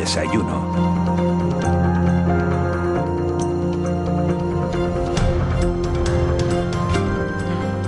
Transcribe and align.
desayuno. 0.00 1.06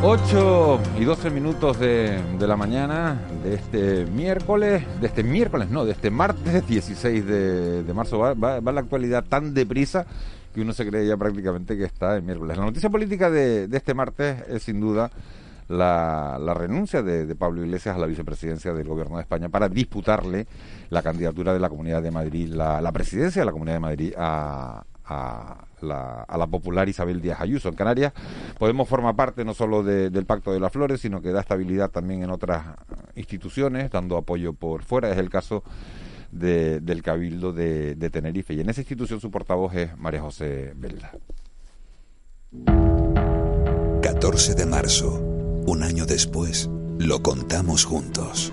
8 0.02 0.80
y 0.98 1.04
12 1.04 1.30
minutos 1.30 1.79
de, 1.79 2.18
la 2.40 2.56
mañana 2.56 3.21
de 3.44 3.54
este 3.54 4.06
miércoles, 4.06 4.82
de 5.02 5.06
este 5.06 5.22
miércoles, 5.22 5.68
no, 5.68 5.84
de 5.84 5.93
este 5.93 6.11
martes 6.11 6.66
16 6.68 7.26
de, 7.26 7.93
marzo. 7.94 8.18
Va, 8.18 8.32
va, 8.32 8.72
la 8.72 8.80
actualidad 8.80 9.25
tan 9.29 9.52
deprisa 9.52 10.06
que 10.54 10.62
uno 10.62 10.72
se 10.72 10.86
cree 10.88 11.06
ya 11.06 11.18
prácticamente 11.18 11.77
que 11.77 11.84
está 11.84 12.16
en 12.16 12.25
miércoles. 12.25 12.56
La 12.56 12.64
noticia 12.64 12.88
política 12.88 13.30
de, 13.30 13.68
este 13.70 13.93
martes 13.93 14.43
es 14.48 14.62
sin 14.62 14.80
duda 14.80 15.11
la, 15.69 16.55
renuncia 16.55 17.03
de, 17.03 17.35
Pablo 17.37 17.64
Iglesias 17.64 17.96
a 17.96 17.98
la 17.98 18.07
vicepresidencia 18.07 18.73
del 18.73 18.89
Gobierno 18.89 19.17
de 19.17 19.23
España 19.23 19.48
para 19.48 19.68
disputarle 19.68 20.46
la 20.91 21.03
candidatura 21.03 21.53
de 21.53 21.61
la 21.61 21.68
Comunidad 21.68 22.03
de 22.03 22.11
Madrid, 22.11 22.49
la, 22.49 22.93
presidencia 22.93 23.43
de 23.43 23.46
la 23.46 23.53
Comunidad 23.53 23.76
de 23.76 23.81
Madrid 23.81 24.12
a, 24.17 24.85
la, 25.81 26.46
popular 26.50 26.89
Isabel 26.89 27.21
Díaz 27.21 27.40
Ayuso. 27.40 27.68
En 27.68 27.75
Canarias 27.75 28.12
Podemos 28.59 28.89
formar 28.89 29.14
parte 29.14 29.45
no 29.45 29.54
solo 29.54 29.82
del 29.82 30.26
Pacto 30.26 30.53
de 30.53 30.61
las 30.61 30.73
Flores, 30.73 31.00
sino 31.00 31.21
que 31.21 31.31
da 31.31 31.40
estabilidad 31.40 31.90
también 31.90 32.23
en 32.23 32.31
otras 32.31 32.64
instituciones, 33.14 33.91
dando 33.91 34.17
apoyo 34.17 34.53
por 34.53 34.83
fuera. 34.83 35.11
Es 35.11 35.19
el 35.19 35.31
caso 35.31 35.62
del 36.31 37.03
Cabildo 37.03 37.53
de, 37.53 37.95
de 37.95 38.11
Tenerife. 38.11 38.55
Y 38.55 38.61
en 38.61 38.70
esa 38.70 38.81
institución 38.81 39.20
su 39.20 39.31
portavoz 39.31 39.75
es 39.75 39.97
María 39.97 40.20
José 40.20 40.73
Belda. 40.77 41.12
14 44.03 44.55
de 44.55 44.67
marzo, 44.67 45.28
un 45.69 45.83
año 45.83 46.06
después, 46.06 46.70
lo 46.98 47.22
contamos 47.22 47.84
juntos. 47.84 48.50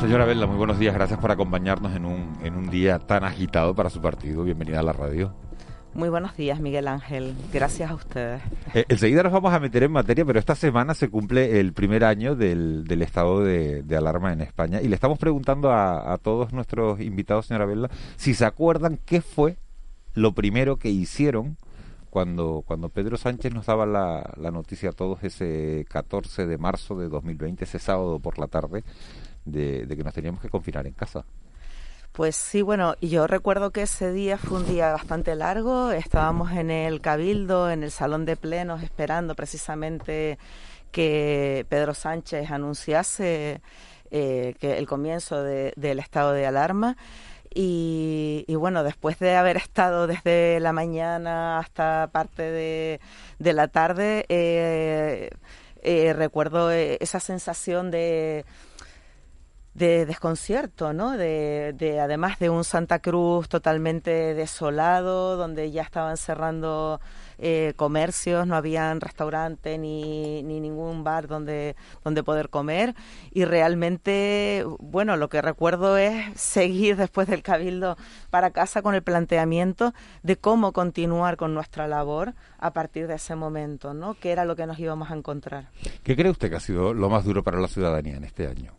Señora 0.00 0.24
Vela, 0.24 0.46
muy 0.46 0.56
buenos 0.56 0.78
días. 0.78 0.94
Gracias 0.94 1.18
por 1.18 1.32
acompañarnos 1.32 1.96
en 1.96 2.04
un, 2.04 2.38
en 2.44 2.54
un 2.54 2.70
día 2.70 3.00
tan 3.00 3.24
agitado 3.24 3.74
para 3.74 3.90
su 3.90 4.00
partido. 4.00 4.44
Bienvenida 4.44 4.78
a 4.78 4.82
la 4.84 4.92
radio. 4.92 5.34
Muy 5.94 6.10
buenos 6.10 6.36
días, 6.36 6.60
Miguel 6.60 6.86
Ángel. 6.86 7.34
Gracias 7.52 7.90
a 7.90 7.94
ustedes. 7.94 8.40
Eh, 8.72 8.84
enseguida 8.88 9.24
nos 9.24 9.32
vamos 9.32 9.52
a 9.52 9.58
meter 9.58 9.82
en 9.82 9.90
materia, 9.90 10.24
pero 10.24 10.38
esta 10.38 10.54
semana 10.54 10.94
se 10.94 11.08
cumple 11.10 11.58
el 11.58 11.72
primer 11.72 12.04
año 12.04 12.36
del, 12.36 12.84
del 12.84 13.02
estado 13.02 13.42
de, 13.42 13.84
alarma 13.96 14.32
en 14.32 14.42
España 14.42 14.80
y 14.80 14.86
le 14.86 14.94
estamos 14.94 15.18
preguntando 15.18 15.72
a, 15.72 16.16
todos 16.22 16.52
nuestros 16.52 17.00
invitados, 17.00 17.46
señora 17.46 17.66
Vela, 17.66 17.90
si 18.14 18.34
se 18.34 18.44
acuerdan 18.44 19.00
qué 19.04 19.20
fue 19.20 19.58
lo 20.18 20.32
primero 20.32 20.76
que 20.76 20.90
hicieron 20.90 21.56
cuando, 22.10 22.62
cuando 22.66 22.88
Pedro 22.88 23.16
Sánchez 23.16 23.52
nos 23.52 23.66
daba 23.66 23.86
la, 23.86 24.32
la 24.36 24.50
noticia 24.50 24.90
a 24.90 24.92
todos 24.92 25.22
ese 25.22 25.84
14 25.88 26.46
de 26.46 26.58
marzo 26.58 26.96
de 26.96 27.08
2020, 27.08 27.64
ese 27.64 27.78
sábado 27.78 28.18
por 28.18 28.38
la 28.38 28.46
tarde, 28.46 28.82
de, 29.44 29.86
que 29.88 30.04
nos 30.04 30.14
teníamos 30.14 30.40
que 30.40 30.48
confinar 30.48 30.86
en 30.86 30.94
casa. 30.94 31.24
Pues 32.12 32.36
sí, 32.36 32.62
bueno, 32.62 32.94
yo 33.00 33.26
recuerdo 33.26 33.70
que 33.70 33.82
ese 33.82 34.12
día 34.12 34.38
fue 34.38 34.58
un 34.58 34.66
día 34.66 34.92
bastante 34.92 35.34
largo. 35.34 35.92
Estábamos 35.92 36.52
en 36.52 36.70
el 36.70 37.00
Cabildo, 37.00 37.70
en 37.70 37.84
el 37.84 37.90
Salón 37.90 38.24
de 38.24 38.36
Plenos, 38.36 38.82
esperando 38.82 39.34
precisamente 39.34 40.38
que 40.90 41.66
Pedro 41.68 41.94
Sánchez 41.94 42.50
anunciase 42.50 43.60
eh, 44.10 44.54
que 44.58 44.78
el 44.78 44.86
comienzo 44.86 45.42
del 45.42 45.98
estado 45.98 46.32
de 46.32 46.46
alarma. 46.46 46.96
Y, 47.54 48.44
bueno, 48.56 48.82
después 48.84 49.18
de 49.18 49.36
haber 49.36 49.56
estado 49.56 50.06
desde 50.06 50.60
la 50.60 50.72
mañana 50.72 51.58
hasta 51.58 52.08
parte 52.12 52.42
de, 52.42 53.00
la 53.38 53.68
tarde, 53.68 54.26
eh, 54.28 55.30
eh, 55.82 56.12
recuerdo 56.12 56.70
esa 56.70 57.20
sensación 57.20 57.90
de 57.90 58.44
de 59.78 60.06
desconcierto, 60.06 60.92
¿no? 60.92 61.16
De, 61.16 61.72
de, 61.72 62.00
además 62.00 62.38
de 62.40 62.50
un 62.50 62.64
Santa 62.64 62.98
Cruz 62.98 63.48
totalmente 63.48 64.34
desolado, 64.34 65.36
donde 65.36 65.70
ya 65.70 65.82
estaban 65.82 66.16
cerrando 66.16 67.00
eh, 67.38 67.72
comercios, 67.76 68.46
no 68.46 68.56
habían 68.56 69.00
restaurante 69.00 69.78
ni, 69.78 70.42
ni 70.42 70.60
ningún 70.60 71.04
bar 71.04 71.28
donde, 71.28 71.76
donde 72.04 72.22
poder 72.22 72.48
comer. 72.50 72.94
Y 73.30 73.44
realmente, 73.44 74.64
bueno, 74.78 75.16
lo 75.16 75.28
que 75.28 75.42
recuerdo 75.42 75.96
es 75.96 76.24
seguir 76.40 76.96
después 76.96 77.28
del 77.28 77.42
cabildo 77.42 77.96
para 78.30 78.50
casa 78.50 78.82
con 78.82 78.94
el 78.94 79.02
planteamiento 79.02 79.94
de 80.22 80.36
cómo 80.36 80.72
continuar 80.72 81.36
con 81.36 81.54
nuestra 81.54 81.88
labor 81.88 82.34
a 82.58 82.72
partir 82.72 83.06
de 83.06 83.14
ese 83.14 83.36
momento, 83.36 83.94
¿no? 83.94 84.14
¿Qué 84.14 84.32
era 84.32 84.44
lo 84.44 84.56
que 84.56 84.66
nos 84.66 84.78
íbamos 84.78 85.10
a 85.10 85.14
encontrar? 85.14 85.68
¿Qué 86.02 86.16
cree 86.16 86.30
usted 86.30 86.50
que 86.50 86.56
ha 86.56 86.60
sido 86.60 86.94
lo 86.94 87.08
más 87.08 87.24
duro 87.24 87.42
para 87.42 87.60
la 87.60 87.68
ciudadanía 87.68 88.16
en 88.16 88.24
este 88.24 88.46
año? 88.46 88.72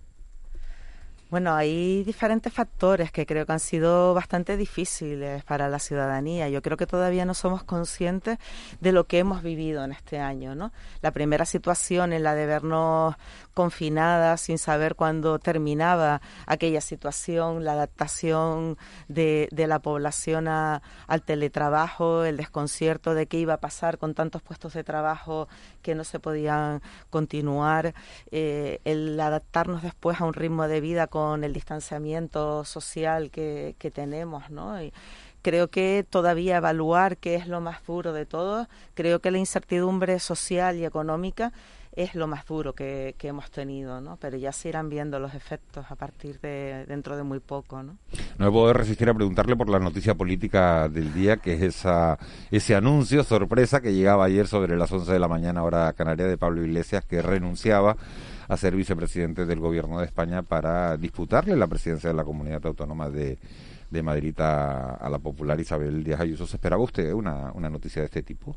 Bueno, 1.30 1.54
hay 1.54 2.04
diferentes 2.06 2.52
factores 2.52 3.12
que 3.12 3.28
creo 3.28 3.46
que 3.46 3.52
han 3.52 3.60
sido 3.60 4.16
bastante 4.16 4.58
difíciles 4.58 5.44
para 5.44 5.70
la 5.70 5.78
ciudadanía. 5.78 6.50
Yo 6.50 6.64
creo 6.64 6.76
que 6.76 6.88
todavía 6.88 7.24
no 7.24 7.36
somos 7.36 7.64
conscientes 7.64 8.40
de 8.82 8.92
lo 8.92 9.06
que 9.06 9.20
hemos 9.20 9.44
vivido 9.44 9.84
en 9.84 9.92
este 9.92 10.18
año, 10.18 10.56
¿no? 10.56 10.72
La 11.04 11.12
primera 11.12 11.46
situación 11.46 12.14
en 12.14 12.24
la 12.24 12.34
de 12.34 12.48
vernos 12.48 13.16
confinadas 13.54 14.42
sin 14.42 14.58
saber 14.58 14.96
cuándo 14.96 15.38
terminaba 15.38 16.20
aquella 16.48 16.82
situación, 16.82 17.64
la 17.64 17.74
adaptación 17.74 18.80
de, 19.08 19.50
de 19.52 19.68
la 19.68 19.78
población 19.78 20.48
al 20.48 21.22
teletrabajo, 21.24 22.24
el 22.24 22.38
desconcierto 22.38 23.14
de 23.14 23.28
qué 23.28 23.38
iba 23.38 23.54
a 23.54 23.60
pasar 23.60 24.00
con 24.00 24.16
tantos 24.16 24.42
puestos 24.42 24.74
de 24.74 24.84
trabajo 24.84 25.48
que 25.84 25.94
no 25.94 26.04
se 26.04 26.20
podían 26.20 26.82
continuar, 27.12 27.94
eh, 28.32 28.80
el 28.84 29.20
adaptarnos 29.20 29.84
después 29.84 30.20
a 30.20 30.26
un 30.26 30.34
ritmo 30.34 30.68
de 30.68 30.82
vida 30.82 31.06
el 31.44 31.54
distanciamiento 31.54 32.66
social 32.66 33.32
que, 33.32 33.76
tenemos, 33.94 34.50
¿no? 34.50 34.82
Y 34.82 34.94
creo 35.42 35.70
que 35.70 36.06
todavía 36.10 36.58
evaluar 36.58 37.18
qué 37.18 37.36
es 37.36 37.48
lo 37.48 37.62
más 37.62 37.86
duro 37.86 38.14
de 38.14 38.26
todo, 38.26 38.68
creo 38.94 39.20
que 39.20 39.32
la 39.32 39.38
incertidumbre 39.38 40.20
social 40.20 40.78
y 40.78 40.86
económica 40.86 41.52
es 41.94 42.16
lo 42.16 42.28
más 42.28 42.46
duro 42.46 42.74
que, 42.74 43.16
hemos 43.22 43.50
tenido, 43.52 44.00
¿no? 44.00 44.18
Pero 44.18 44.38
ya 44.38 44.52
se 44.52 44.70
irán 44.70 44.90
viendo 44.90 45.20
los 45.20 45.34
efectos 45.34 45.86
a 45.90 45.96
partir 45.96 46.40
de 46.40 46.86
dentro 46.88 47.18
de 47.18 47.24
muy 47.24 47.40
poco, 47.40 47.84
¿no? 47.84 47.98
No 48.38 48.46
me 48.46 48.52
puedo 48.52 48.72
resistir 48.74 49.10
a 49.10 49.14
preguntarle 49.14 49.56
por 49.56 49.70
la 49.70 49.80
noticia 49.80 50.16
política 50.16 50.88
del 50.88 51.14
día, 51.14 51.38
que 51.38 51.54
es 51.54 51.86
ese 52.52 52.76
anuncio 52.76 53.24
sorpresa 53.24 53.82
que 53.82 53.94
llegaba 53.94 54.26
ayer 54.26 54.48
sobre 54.48 54.78
las 54.78 54.92
11 54.92 55.12
de 55.12 55.20
la 55.20 55.28
mañana 55.28 55.64
hora 55.64 55.92
canaria 55.94 56.28
de 56.28 56.38
Pablo 56.38 56.64
Iglesias 56.64 57.04
que 57.06 57.22
renunciaba 57.22 57.98
a 58.50 58.58
ser 58.58 58.76
vicepresidente 58.76 59.46
del 59.46 59.60
gobierno 59.60 60.00
de 60.00 60.06
España 60.06 60.42
para 60.42 60.98
disputarle 60.98 61.56
la 61.56 61.68
presidencia 61.68 62.10
de 62.10 62.16
la 62.16 62.26
comunidad 62.26 62.66
autónoma 62.66 63.10
de, 63.10 63.38
de 63.90 64.04
Madrid 64.04 64.36
a, 64.40 65.08
la 65.10 65.20
popular 65.20 65.60
Isabel 65.60 66.04
Díaz 66.04 66.20
Ayuso. 66.20 66.48
¿Se 66.48 66.58
esperaba 66.58 66.84
usted 66.84 67.14
una, 67.14 67.52
una 67.54 67.70
noticia 67.70 68.02
de 68.02 68.08
este 68.08 68.24
tipo? 68.24 68.56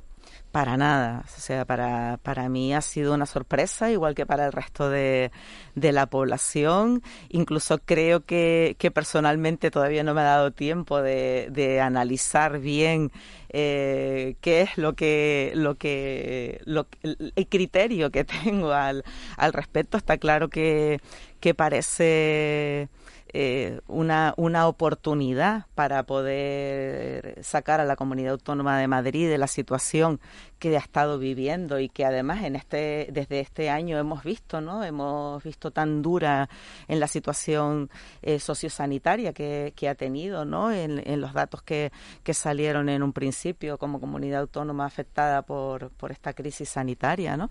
Para 0.50 0.76
nada, 0.76 1.24
o 1.24 1.40
sea, 1.40 1.64
para, 1.64 2.18
para 2.22 2.48
mí 2.48 2.74
ha 2.74 2.82
sido 2.82 3.14
una 3.14 3.24
sorpresa, 3.24 3.90
igual 3.90 4.14
que 4.14 4.26
para 4.26 4.46
el 4.46 4.52
resto 4.52 4.90
de, 4.90 5.30
de 5.74 5.92
la 5.92 6.06
población. 6.06 7.02
Incluso 7.30 7.78
creo 7.78 8.24
que, 8.24 8.76
que, 8.78 8.90
personalmente 8.90 9.70
todavía 9.70 10.04
no 10.04 10.12
me 10.12 10.20
ha 10.20 10.24
dado 10.24 10.50
tiempo 10.50 11.00
de, 11.00 11.48
de 11.50 11.80
analizar 11.80 12.60
bien 12.60 13.10
eh, 13.52 14.36
qué 14.40 14.62
es 14.62 14.78
lo 14.78 14.94
que, 14.94 15.52
lo 15.54 15.76
que, 15.76 16.60
lo, 16.64 16.86
el 17.02 17.48
criterio 17.48 18.10
que 18.10 18.24
tengo 18.44 18.72
al, 18.72 19.04
al 19.36 19.52
respecto. 19.52 19.96
Está 19.96 20.18
claro 20.18 20.48
que, 20.48 21.00
que 21.40 21.54
parece 21.54 22.88
eh, 23.34 23.80
una, 23.88 24.34
una 24.36 24.68
oportunidad 24.68 25.64
para 25.74 26.02
poder 26.02 27.38
sacar 27.42 27.80
a 27.80 27.86
la 27.86 27.96
comunidad 27.96 28.32
autónoma 28.32 28.78
de 28.78 28.88
Madrid 28.88 29.26
de 29.26 29.38
la 29.38 29.46
situación 29.46 30.20
que 30.58 30.76
ha 30.76 30.80
estado 30.80 31.18
viviendo 31.18 31.80
y 31.80 31.88
que 31.88 32.04
además 32.04 32.44
en 32.44 32.56
este 32.56 33.08
desde 33.10 33.40
este 33.40 33.70
año 33.70 33.98
hemos 33.98 34.22
visto 34.22 34.60
no 34.60 34.84
hemos 34.84 35.42
visto 35.42 35.70
tan 35.70 36.02
dura 36.02 36.50
en 36.88 37.00
la 37.00 37.08
situación 37.08 37.90
eh, 38.20 38.38
sociosanitaria 38.38 39.32
que, 39.32 39.72
que, 39.74 39.88
ha 39.88 39.94
tenido 39.94 40.44
no 40.44 40.70
en, 40.70 41.02
los 41.20 41.32
datos 41.32 41.62
que, 41.62 41.90
que, 42.22 42.34
salieron 42.34 42.90
en 42.90 43.02
un 43.02 43.14
principio 43.14 43.41
como 43.78 44.00
comunidad 44.00 44.40
autónoma 44.42 44.86
afectada 44.86 45.42
por, 45.42 45.90
por 45.90 46.12
esta 46.12 46.32
crisis 46.32 46.68
sanitaria 46.68 47.36
no 47.36 47.50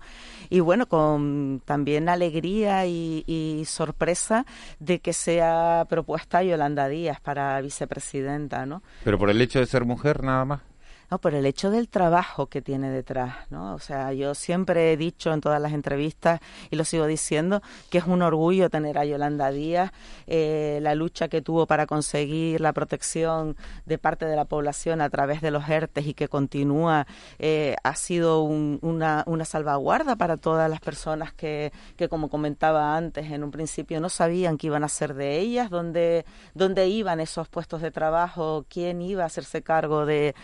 y 0.50 0.60
bueno 0.60 0.86
con 0.86 1.62
también 1.64 2.08
alegría 2.08 2.86
y, 2.86 3.24
y 3.26 3.64
sorpresa 3.66 4.46
de 4.78 5.00
que 5.00 5.12
sea 5.12 5.86
propuesta 5.88 6.42
Yolanda 6.42 6.88
Díaz 6.88 7.20
para 7.20 7.60
vicepresidenta 7.60 8.66
no 8.66 8.82
pero 9.04 9.18
por 9.18 9.30
el 9.30 9.40
hecho 9.40 9.58
de 9.58 9.66
ser 9.66 9.84
mujer 9.84 10.22
nada 10.22 10.44
más 10.44 10.71
no, 11.12 11.18
por 11.18 11.34
el 11.34 11.44
hecho 11.44 11.70
del 11.70 11.90
trabajo 11.90 12.46
que 12.46 12.62
tiene 12.62 12.90
detrás, 12.90 13.34
¿no? 13.50 13.74
O 13.74 13.78
sea, 13.78 14.14
yo 14.14 14.34
siempre 14.34 14.94
he 14.94 14.96
dicho 14.96 15.30
en 15.30 15.42
todas 15.42 15.60
las 15.60 15.74
entrevistas 15.74 16.40
y 16.70 16.76
lo 16.76 16.86
sigo 16.86 17.06
diciendo 17.06 17.60
que 17.90 17.98
es 17.98 18.06
un 18.06 18.22
orgullo 18.22 18.70
tener 18.70 18.96
a 18.96 19.04
Yolanda 19.04 19.50
Díaz, 19.50 19.92
eh, 20.26 20.78
la 20.80 20.94
lucha 20.94 21.28
que 21.28 21.42
tuvo 21.42 21.66
para 21.66 21.84
conseguir 21.84 22.62
la 22.62 22.72
protección 22.72 23.58
de 23.84 23.98
parte 23.98 24.24
de 24.24 24.36
la 24.36 24.46
población 24.46 25.02
a 25.02 25.10
través 25.10 25.42
de 25.42 25.50
los 25.50 25.68
ERTES 25.68 26.06
y 26.06 26.14
que 26.14 26.28
continúa, 26.28 27.06
eh, 27.38 27.76
ha 27.84 27.94
sido 27.94 28.44
una, 28.44 29.22
una 29.26 29.44
salvaguarda 29.44 30.16
para 30.16 30.38
todas 30.38 30.70
las 30.70 30.80
personas 30.80 31.34
que, 31.34 31.72
que, 31.98 32.08
como 32.08 32.30
comentaba 32.30 32.96
antes, 32.96 33.30
en 33.30 33.44
un 33.44 33.50
principio 33.50 34.00
no 34.00 34.08
sabían 34.08 34.56
qué 34.56 34.68
iban 34.68 34.82
a 34.82 34.88
ser 34.88 35.12
de 35.12 35.40
ellas, 35.40 35.68
dónde, 35.68 36.24
dónde 36.54 36.88
iban 36.88 37.20
esos 37.20 37.50
puestos 37.50 37.82
de 37.82 37.90
trabajo, 37.90 38.64
quién 38.70 39.02
iba 39.02 39.24
a 39.24 39.26
hacerse 39.26 39.60
cargo 39.60 40.06
de, 40.06 40.34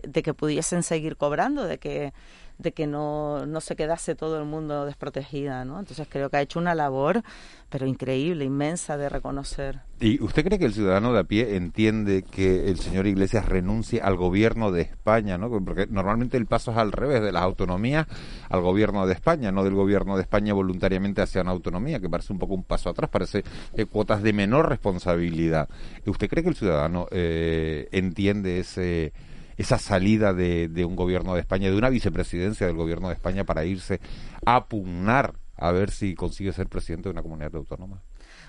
que 0.00 0.34
pudiesen 0.34 0.82
seguir 0.82 1.16
cobrando, 1.16 1.64
de 1.64 1.78
que 1.78 2.12
de 2.58 2.72
que 2.72 2.86
no, 2.86 3.46
no 3.46 3.60
se 3.60 3.76
quedase 3.76 4.16
todo 4.16 4.38
el 4.38 4.44
mundo 4.44 4.84
desprotegida, 4.84 5.64
¿no? 5.64 5.78
Entonces 5.78 6.08
creo 6.10 6.28
que 6.28 6.38
ha 6.38 6.42
hecho 6.42 6.58
una 6.58 6.74
labor, 6.74 7.22
pero 7.68 7.86
increíble, 7.86 8.44
inmensa 8.44 8.96
de 8.96 9.08
reconocer. 9.08 9.80
¿Y 10.00 10.22
usted 10.22 10.44
cree 10.44 10.58
que 10.58 10.64
el 10.64 10.74
ciudadano 10.74 11.12
de 11.12 11.20
a 11.20 11.24
pie 11.24 11.56
entiende 11.56 12.24
que 12.24 12.68
el 12.68 12.78
señor 12.78 13.06
Iglesias 13.06 13.46
renuncie 13.46 14.00
al 14.00 14.16
gobierno 14.16 14.72
de 14.72 14.82
España, 14.82 15.38
¿no? 15.38 15.50
Porque 15.50 15.86
normalmente 15.88 16.36
el 16.36 16.46
paso 16.46 16.72
es 16.72 16.78
al 16.78 16.90
revés, 16.90 17.22
de 17.22 17.30
las 17.30 17.42
autonomías 17.42 18.06
al 18.48 18.60
gobierno 18.60 19.06
de 19.06 19.14
España, 19.14 19.52
no 19.52 19.62
del 19.62 19.74
gobierno 19.74 20.16
de 20.16 20.22
España 20.22 20.52
voluntariamente 20.52 21.22
hacia 21.22 21.42
una 21.42 21.52
autonomía, 21.52 22.00
que 22.00 22.08
parece 22.08 22.32
un 22.32 22.40
poco 22.40 22.54
un 22.54 22.64
paso 22.64 22.90
atrás, 22.90 23.08
parece 23.08 23.44
eh, 23.74 23.84
cuotas 23.86 24.22
de 24.22 24.32
menor 24.32 24.68
responsabilidad. 24.68 25.68
¿Usted 26.06 26.28
cree 26.28 26.42
que 26.42 26.50
el 26.50 26.56
ciudadano 26.56 27.06
eh, 27.12 27.88
entiende 27.92 28.58
ese 28.58 29.12
esa 29.58 29.78
salida 29.78 30.32
de, 30.32 30.68
de 30.68 30.84
un 30.84 30.96
gobierno 30.96 31.34
de 31.34 31.40
España, 31.40 31.70
de 31.70 31.76
una 31.76 31.90
vicepresidencia 31.90 32.66
del 32.66 32.76
gobierno 32.76 33.08
de 33.08 33.14
España 33.14 33.44
para 33.44 33.64
irse 33.64 34.00
a 34.46 34.66
pugnar 34.66 35.34
a 35.56 35.72
ver 35.72 35.90
si 35.90 36.14
consigue 36.14 36.52
ser 36.52 36.68
presidente 36.68 37.08
de 37.08 37.12
una 37.12 37.22
comunidad 37.22 37.54
autónoma. 37.56 38.02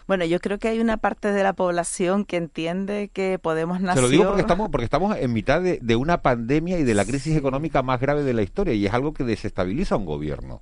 Bueno, 0.08 0.26
yo 0.26 0.40
creo 0.40 0.58
que 0.58 0.68
hay 0.68 0.80
una 0.80 0.98
parte 0.98 1.32
de 1.32 1.44
la 1.44 1.54
población 1.54 2.26
que 2.26 2.38
entiende 2.38 3.10
que 3.14 3.38
Podemos 3.40 3.82
nació... 3.82 4.02
Se 4.02 4.08
lo 4.08 4.10
digo 4.10 4.26
porque 4.26 4.42
estamos, 4.42 4.70
porque 4.70 4.86
estamos 4.86 5.18
en 5.18 5.34
mitad 5.34 5.62
de, 5.62 5.80
de, 5.82 5.96
una 5.96 6.22
pandemia 6.22 6.80
y 6.80 6.84
de 6.84 6.94
la 6.96 7.06
crisis 7.06 7.36
económica 7.36 7.84
más 7.84 8.00
grave 8.00 8.24
de 8.24 8.34
la 8.34 8.42
historia 8.42 8.74
y 8.74 8.86
es 8.86 8.94
algo 8.94 9.14
que 9.14 9.24
desestabiliza 9.24 9.96
a 9.96 9.98
un 9.98 10.06
gobierno. 10.06 10.62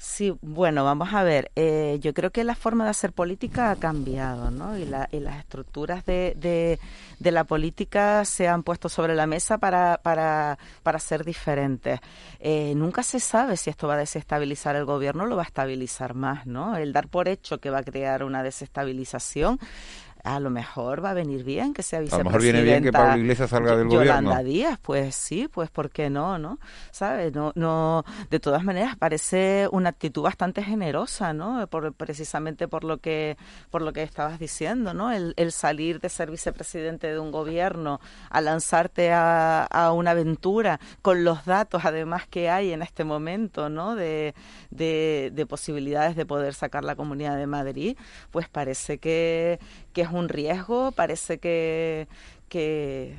Sí, 0.00 0.32
bueno, 0.42 0.84
vamos 0.84 1.12
a 1.12 1.24
ver. 1.24 1.50
Eh, 1.56 1.98
yo 2.00 2.14
creo 2.14 2.30
que 2.30 2.44
la 2.44 2.54
forma 2.54 2.84
de 2.84 2.90
hacer 2.90 3.12
política 3.12 3.72
ha 3.72 3.76
cambiado, 3.76 4.48
¿no? 4.52 4.78
Y, 4.78 4.84
la, 4.84 5.08
y 5.10 5.18
las 5.18 5.40
estructuras 5.40 6.06
de, 6.06 6.78
de, 7.18 7.30
la 7.32 7.42
política 7.42 8.24
se 8.24 8.46
han 8.46 8.62
puesto 8.62 8.88
sobre 8.88 9.16
la 9.16 9.26
mesa 9.26 9.58
para, 9.58 9.98
para, 10.00 10.56
para 10.84 11.00
ser 11.00 11.24
diferentes. 11.24 11.98
Eh, 12.38 12.74
nunca 12.76 13.02
se 13.02 13.18
sabe 13.18 13.56
si 13.56 13.70
esto 13.70 13.88
va 13.88 13.94
a 13.94 13.98
desestabilizar 13.98 14.76
el 14.76 14.84
gobierno 14.84 15.24
o 15.24 15.26
lo 15.26 15.34
va 15.34 15.42
a 15.42 15.46
estabilizar 15.46 16.14
más, 16.14 16.46
¿no? 16.46 16.76
El 16.76 16.92
dar 16.92 17.08
por 17.08 17.26
hecho 17.26 17.58
que 17.58 17.70
va 17.70 17.78
a 17.78 17.82
crear 17.82 18.22
una 18.22 18.44
desestabilización 18.44 19.58
a 20.36 20.40
lo 20.40 20.50
mejor 20.50 21.04
va 21.04 21.10
a 21.10 21.14
venir 21.14 21.44
bien 21.44 21.74
que 21.74 21.82
sea 21.82 22.00
vicepresidenta. 22.00 22.16
A 22.16 22.24
lo 22.24 22.30
mejor 22.30 22.42
viene 22.42 22.62
bien 22.62 22.82
que 22.82 22.92
Pablo 22.92 23.18
Iglesias 23.18 23.50
salga 23.50 23.76
del 23.76 23.88
Yolanda 23.88 24.30
gobierno. 24.30 24.50
Díaz, 24.50 24.78
pues 24.80 25.14
sí, 25.14 25.48
pues 25.48 25.70
¿por 25.70 25.90
qué 25.90 26.10
no, 26.10 26.38
no? 26.38 26.58
¿Sabes? 26.90 27.32
No, 27.34 27.52
no, 27.54 28.04
de 28.30 28.40
todas 28.40 28.64
maneras 28.64 28.96
parece 28.96 29.68
una 29.72 29.90
actitud 29.90 30.22
bastante 30.22 30.62
generosa, 30.62 31.32
¿no? 31.32 31.66
Por, 31.66 31.92
precisamente 31.94 32.68
por 32.68 32.84
lo 32.84 32.98
que, 32.98 33.36
por 33.70 33.82
lo 33.82 33.92
que 33.92 34.02
estabas 34.02 34.38
diciendo, 34.38 34.94
¿no? 34.94 35.12
El, 35.12 35.34
el 35.36 35.52
salir 35.52 36.00
de 36.00 36.08
ser 36.08 36.30
vicepresidente 36.30 37.06
de 37.06 37.18
un 37.18 37.30
gobierno 37.30 38.00
a 38.30 38.40
lanzarte 38.40 39.12
a, 39.12 39.64
a, 39.64 39.92
una 39.92 40.12
aventura 40.12 40.80
con 41.02 41.24
los 41.24 41.44
datos 41.44 41.84
además 41.84 42.26
que 42.26 42.50
hay 42.50 42.72
en 42.72 42.82
este 42.82 43.04
momento, 43.04 43.68
¿no? 43.68 43.94
De, 43.94 44.34
de, 44.70 45.30
de 45.32 45.46
posibilidades 45.46 46.16
de 46.16 46.26
poder 46.26 46.54
sacar 46.54 46.84
la 46.84 46.96
Comunidad 46.96 47.36
de 47.36 47.46
Madrid, 47.46 47.96
pues 48.30 48.48
parece 48.48 48.98
que, 48.98 49.58
que 49.98 50.02
es 50.02 50.12
un 50.12 50.28
riesgo, 50.28 50.92
parece 50.92 51.38
que, 51.38 52.06
que, 52.48 53.16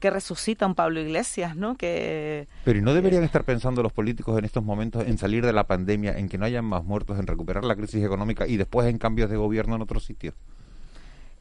que 0.00 0.08
resucita 0.08 0.66
un 0.66 0.74
Pablo 0.74 1.00
Iglesias, 1.00 1.54
¿no? 1.54 1.76
Que, 1.76 2.48
Pero 2.64 2.78
¿y 2.78 2.80
no 2.80 2.94
deberían 2.94 3.24
estar 3.24 3.44
pensando 3.44 3.82
los 3.82 3.92
políticos 3.92 4.38
en 4.38 4.46
estos 4.46 4.64
momentos 4.64 5.06
en 5.06 5.18
salir 5.18 5.44
de 5.44 5.52
la 5.52 5.66
pandemia, 5.66 6.16
en 6.16 6.30
que 6.30 6.38
no 6.38 6.46
hayan 6.46 6.64
más 6.64 6.82
muertos, 6.82 7.18
en 7.18 7.26
recuperar 7.26 7.62
la 7.64 7.76
crisis 7.76 8.02
económica 8.02 8.46
y 8.46 8.56
después 8.56 8.88
en 8.88 8.96
cambios 8.96 9.28
de 9.28 9.36
gobierno 9.36 9.76
en 9.76 9.82
otros 9.82 10.06
sitios? 10.06 10.34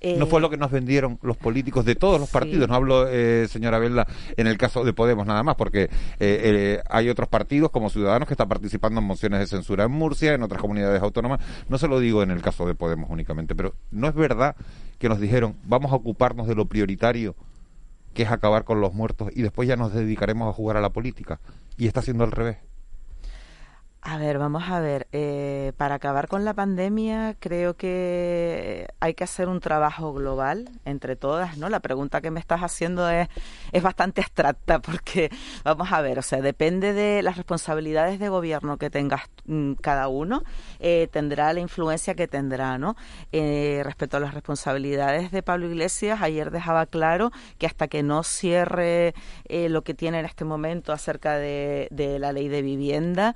No 0.02 0.28
fue 0.28 0.42
lo 0.42 0.50
que 0.50 0.58
nos 0.58 0.72
vendieron 0.72 1.20
los 1.22 1.38
políticos 1.38 1.86
de 1.86 1.96
todos 1.96 2.20
los 2.20 2.30
partidos. 2.30 2.68
No 2.68 2.76
hablo, 2.76 3.08
eh, 3.10 3.48
señora 3.50 3.80
Belda, 3.80 4.08
en 4.36 4.48
el 4.48 4.58
caso 4.58 4.84
de 4.84 4.94
Podemos 4.94 5.26
nada 5.26 5.44
más, 5.44 5.56
porque 5.56 5.84
eh, 5.84 5.90
eh, 6.20 6.82
hay 6.90 7.10
otros 7.10 7.28
partidos 7.28 7.72
como 7.72 7.90
Ciudadanos 7.90 8.28
que 8.28 8.34
están 8.34 8.50
participando 8.50 9.00
en 9.00 9.08
mociones 9.08 9.40
de 9.40 9.48
censura 9.48 9.86
en 9.86 9.92
Murcia, 9.92 10.34
en 10.34 10.44
otras 10.44 10.62
comunidades 10.62 11.02
autónomas. 11.02 11.40
No 11.70 11.78
se 11.78 11.88
lo 11.88 12.00
digo 12.00 12.24
en 12.24 12.32
el 12.32 12.42
caso 12.42 12.68
de 12.68 12.76
Podemos 12.76 13.10
únicamente, 13.10 13.56
pero 13.56 13.74
no 13.92 14.08
es 14.08 14.16
verdad 14.16 14.56
que 15.00 15.10
nos 15.10 15.20
dijeron 15.20 15.56
vamos 15.64 15.92
a 15.92 15.96
ocuparnos 15.96 16.48
de 16.48 16.56
lo 16.56 16.66
prioritario, 16.66 17.36
que 18.14 18.24
es 18.24 18.32
acabar 18.32 18.64
con 18.64 18.82
los 18.82 18.94
muertos, 18.94 19.30
y 19.36 19.42
después 19.42 19.68
ya 19.68 19.76
nos 19.76 19.94
dedicaremos 19.94 20.50
a 20.50 20.54
jugar 20.54 20.78
a 20.78 20.82
la 20.82 20.90
política. 20.90 21.40
Y 21.78 21.86
está 21.88 22.02
siendo 22.02 22.24
al 22.24 22.32
revés. 22.32 22.58
A 24.02 24.18
ver, 24.18 24.38
vamos 24.38 24.64
a 24.70 24.80
ver. 24.80 25.08
Eh, 25.12 25.74
para 25.76 25.96
acabar 25.96 26.30
con 26.30 26.46
la 26.46 26.54
pandemia, 26.54 27.36
creo 27.40 27.76
que 27.76 28.88
hay 29.02 29.16
que 29.16 29.26
hacer 29.26 29.50
un 29.50 29.60
trabajo 29.60 30.14
global 30.14 30.70
entre 30.86 31.18
todas, 31.18 31.58
¿no? 31.58 31.68
La 31.68 31.82
pregunta 31.82 32.22
que 32.22 32.32
me 32.32 32.40
estás 32.40 32.62
haciendo 32.62 33.10
es, 33.10 33.28
es 33.74 33.84
bastante 33.84 34.22
abstracta 34.22 34.80
porque, 34.82 35.30
vamos 35.66 35.92
a 35.92 36.00
ver, 36.02 36.20
o 36.20 36.22
sea, 36.22 36.42
depende 36.42 36.94
de 36.94 37.22
las 37.22 37.36
responsabilidades 37.36 38.18
de 38.20 38.30
gobierno 38.30 38.78
que 38.78 38.90
tengas 38.90 39.24
mm, 39.46 39.74
cada 39.74 40.08
uno, 40.08 40.44
eh, 40.80 41.10
tendrá 41.12 41.52
la 41.52 41.60
influencia 41.60 42.16
que 42.16 42.30
tendrá, 42.30 42.78
¿no? 42.78 42.96
Eh, 43.34 43.82
respecto 43.84 44.18
a 44.18 44.20
las 44.22 44.34
responsabilidades 44.34 45.32
de 45.32 45.44
Pablo 45.44 45.68
Iglesias, 45.68 46.22
ayer 46.22 46.52
dejaba 46.52 46.86
claro 46.86 47.32
que 47.58 47.66
hasta 47.66 47.90
que 47.90 48.04
no 48.04 48.24
cierre 48.24 49.14
lo 49.50 49.82
que 49.82 49.94
tiene 49.94 50.20
en 50.20 50.26
este 50.26 50.46
momento 50.46 50.94
acerca 50.94 51.36
de, 51.38 51.88
de 51.92 52.20
la 52.20 52.32
ley 52.32 52.48
de 52.48 52.62
vivienda, 52.62 53.36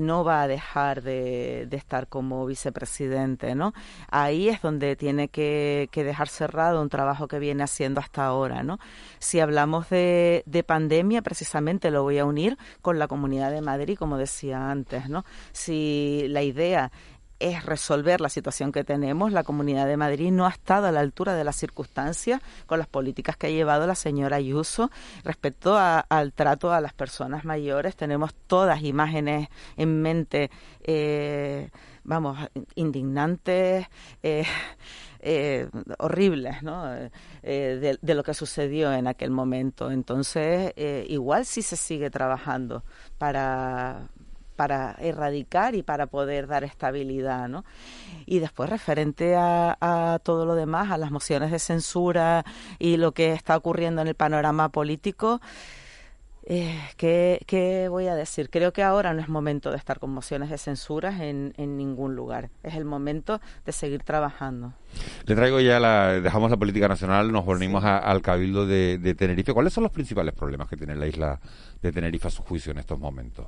no 0.00 0.24
va 0.24 0.42
a 0.42 0.48
dejar 0.48 1.02
de, 1.02 1.68
estar 1.70 2.08
como 2.08 2.46
vicepresidente, 2.46 3.54
¿no? 3.54 3.72
Ahí 4.10 4.48
es 4.48 4.62
donde 4.62 4.96
tiene 4.96 5.28
que, 5.28 5.88
dejar 5.92 6.28
cerrado 6.28 6.80
un 6.80 6.88
trabajo 6.88 7.28
que 7.28 7.38
viene 7.38 7.62
haciendo 7.62 8.00
hasta 8.00 8.24
ahora, 8.24 8.62
¿no? 8.62 8.78
Si 9.18 9.40
hablamos 9.40 9.88
de, 9.90 10.42
de 10.46 10.62
pandemia, 10.62 11.22
precisamente 11.22 11.90
lo 11.90 12.02
voy 12.02 12.18
a 12.18 12.24
unir 12.24 12.58
con 12.82 12.98
la 12.98 13.08
Comunidad 13.08 13.50
de 13.50 13.60
Madrid, 13.60 13.96
como 13.98 14.16
decía 14.16 14.70
antes, 14.70 15.08
¿no? 15.08 15.24
Si 15.52 16.26
la 16.28 16.42
idea 16.42 16.90
es 17.40 17.64
resolver 17.64 18.20
la 18.20 18.28
situación 18.28 18.72
que 18.72 18.84
tenemos. 18.84 19.32
La 19.32 19.44
Comunidad 19.44 19.86
de 19.86 19.96
Madrid 19.96 20.30
no 20.30 20.46
ha 20.46 20.50
estado 20.50 20.86
a 20.86 20.92
la 20.92 21.00
altura 21.00 21.34
de 21.34 21.44
las 21.44 21.56
circunstancias 21.56 22.40
con 22.66 22.78
las 22.78 22.88
políticas 22.88 23.36
que 23.36 23.48
ha 23.48 23.50
llevado 23.50 23.86
la 23.86 23.94
señora 23.94 24.36
Ayuso 24.36 24.90
respecto 25.24 25.76
al 25.76 26.32
trato 26.32 26.72
a 26.72 26.80
las 26.80 26.92
personas 26.92 27.44
mayores. 27.44 27.96
Tenemos 27.96 28.34
todas 28.46 28.82
imágenes 28.82 29.48
en 29.76 30.02
mente, 30.02 30.50
eh, 30.82 31.70
vamos, 32.04 32.38
indignantes. 32.74 33.86
Eh, 34.22 34.44
eh, 35.20 35.68
horribles 35.98 36.62
¿no? 36.62 36.84
de, 37.42 37.98
lo 38.02 38.22
que 38.22 38.34
sucedió 38.34 38.92
en 38.92 39.08
aquel 39.08 39.32
momento. 39.32 39.90
Entonces, 39.90 40.72
igual 41.08 41.44
sí 41.44 41.62
se 41.62 41.74
sigue 41.74 42.08
trabajando 42.08 42.84
para, 43.18 44.08
para 44.58 44.96
erradicar 44.98 45.76
y 45.76 45.84
para 45.84 46.08
poder 46.08 46.48
dar 46.48 46.64
estabilidad, 46.64 47.48
¿no? 47.48 47.64
Y 48.26 48.40
después 48.40 48.68
referente 48.68 49.36
a, 49.36 50.18
todo 50.24 50.44
lo 50.44 50.56
demás, 50.56 50.90
a 50.90 50.98
las 50.98 51.12
mociones 51.12 51.52
de 51.52 51.60
censura 51.60 52.44
y 52.80 52.96
lo 52.96 53.12
que 53.12 53.32
está 53.34 53.56
ocurriendo 53.56 54.02
en 54.02 54.08
el 54.08 54.16
panorama 54.16 54.68
político, 54.70 55.40
eh, 56.44 56.76
¿qué, 56.96 57.86
voy 57.88 58.08
a 58.08 58.16
decir? 58.16 58.50
Creo 58.50 58.72
que 58.72 58.82
ahora 58.82 59.14
no 59.14 59.20
es 59.20 59.28
momento 59.28 59.70
de 59.70 59.76
estar 59.76 60.00
con 60.00 60.10
mociones 60.10 60.50
de 60.50 60.58
censura 60.58 61.24
en, 61.24 61.52
ningún 61.56 62.16
lugar. 62.16 62.50
Es 62.64 62.74
el 62.74 62.84
momento 62.84 63.40
de 63.64 63.70
seguir 63.70 64.02
trabajando. 64.02 64.72
Le 65.24 65.36
traigo 65.36 65.60
ya 65.60 65.78
la, 65.78 66.20
dejamos 66.20 66.50
la 66.50 66.56
política 66.56 66.88
nacional, 66.88 67.30
nos 67.30 67.44
volvimos 67.44 67.84
al 67.84 68.22
Cabildo 68.22 68.66
de, 68.66 68.98
de 68.98 69.14
Tenerife. 69.14 69.54
¿Cuáles 69.54 69.72
son 69.72 69.84
los 69.84 69.92
principales 69.92 70.34
problemas 70.34 70.68
que 70.68 70.76
tiene 70.76 70.96
la 70.96 71.06
isla 71.06 71.38
de 71.80 71.92
Tenerife 71.92 72.26
a 72.26 72.30
su 72.30 72.42
juicio 72.42 72.72
en 72.72 72.78
estos 72.78 72.98
momentos? 72.98 73.46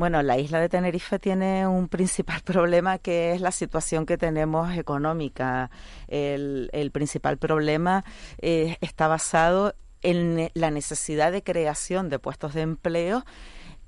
Bueno, 0.00 0.22
la 0.22 0.38
isla 0.38 0.60
de 0.60 0.70
Tenerife 0.70 1.18
tiene 1.18 1.66
un 1.66 1.86
principal 1.86 2.40
problema 2.44 2.96
que 2.96 3.34
es 3.34 3.42
la 3.42 3.50
situación 3.50 4.06
que 4.06 4.16
tenemos 4.16 4.74
económica. 4.74 5.70
El, 6.08 6.90
principal 6.90 7.36
problema 7.36 8.02
eh, 8.38 8.78
está 8.80 9.08
basado 9.08 9.74
en 10.00 10.50
la 10.54 10.70
necesidad 10.70 11.32
de 11.32 11.42
creación 11.42 12.08
de 12.08 12.18
puestos 12.18 12.54
de 12.54 12.62
empleo 12.62 13.26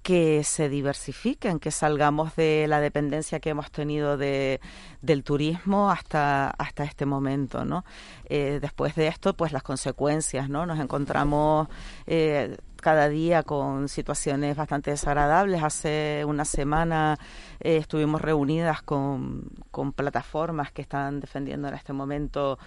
que 0.03 0.45
se 0.45 0.69
diversifiquen, 0.69 1.59
que 1.59 1.71
salgamos 1.71 2.37
de 2.37 2.67
la 2.69 2.81
dependencia 2.81 3.41
que 3.41 3.49
hemos 3.49 3.71
tenido 3.71 4.19
de, 4.19 4.61
del 5.01 5.25
turismo 5.25 5.91
hasta, 5.91 6.51
hasta 6.51 6.85
este 6.85 7.07
momento, 7.07 7.65
¿no? 7.65 7.87
Eh, 8.27 8.59
después 8.61 8.97
de 8.97 9.07
esto, 9.07 9.35
pues 9.35 9.53
las 9.53 9.63
consecuencias, 9.63 10.51
¿no? 10.51 10.67
Nos 10.67 10.79
encontramos 10.79 11.69
eh, 12.07 12.59
cada 12.83 13.09
día 13.09 13.43
con 13.43 13.89
situaciones 13.89 14.57
bastante 14.57 14.91
desagradables. 14.91 15.63
Hace 15.63 16.25
una 16.27 16.45
semana 16.45 17.19
eh, 17.61 17.79
estuvimos 17.79 18.21
reunidas 18.21 18.83
con, 18.83 19.49
con, 19.71 19.95
plataformas 19.95 20.73
que 20.73 20.83
están 20.83 21.21
defendiendo 21.21 21.69
en 21.69 21.75
este 21.75 21.95
momento 21.95 22.59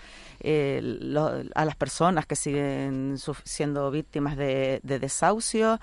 a 0.42 1.66
las 1.66 1.76
personas 1.76 2.26
que 2.26 2.36
siguen 2.36 3.18
siendo 3.44 3.92
víctimas 3.92 4.38
de, 4.38 4.80
de 4.82 5.00
desahucio. 5.00 5.80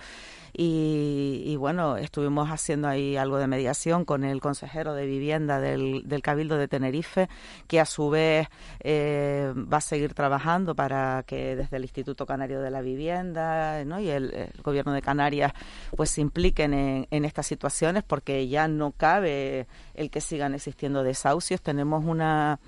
Y, 0.54 1.56
bueno, 1.56 1.96
estuvimos 1.96 2.50
haciendo 2.50 2.88
ahí 2.88 3.16
algo 3.16 3.38
de 3.38 3.46
mediación 3.46 4.04
con 4.04 4.22
el 4.24 4.40
consejero 4.40 4.94
de 4.94 5.06
vivienda 5.06 5.60
del, 5.60 6.02
del 6.06 6.22
Cabildo 6.22 6.56
de 6.56 6.68
Tenerife, 6.68 7.28
que 7.66 7.80
a 7.80 7.86
su 7.86 8.10
vez 8.10 8.48
eh, 8.80 9.52
va 9.56 9.78
a 9.78 9.80
seguir 9.80 10.12
trabajando 10.12 10.74
para 10.74 11.24
que 11.26 11.56
desde 11.56 11.78
el 11.78 11.84
Instituto 11.84 12.26
Canario 12.26 12.60
de 12.60 12.70
la 12.70 12.82
Vivienda 12.82 13.84
¿no? 13.84 13.98
y 14.00 14.10
el, 14.10 14.50
Gobierno 14.62 14.92
de 14.92 15.02
Canarias 15.02 15.52
pues 15.96 16.10
se 16.10 16.20
impliquen 16.20 16.74
en, 16.74 17.06
en 17.10 17.24
estas 17.24 17.46
situaciones 17.46 18.02
porque 18.02 18.46
ya 18.48 18.68
no 18.68 18.92
cabe 18.92 19.66
el 19.94 20.10
que 20.10 20.20
sigan 20.20 20.54
existiendo 20.54 21.02
desahucios. 21.02 21.62
Tenemos 21.62 22.04
una 22.04 22.60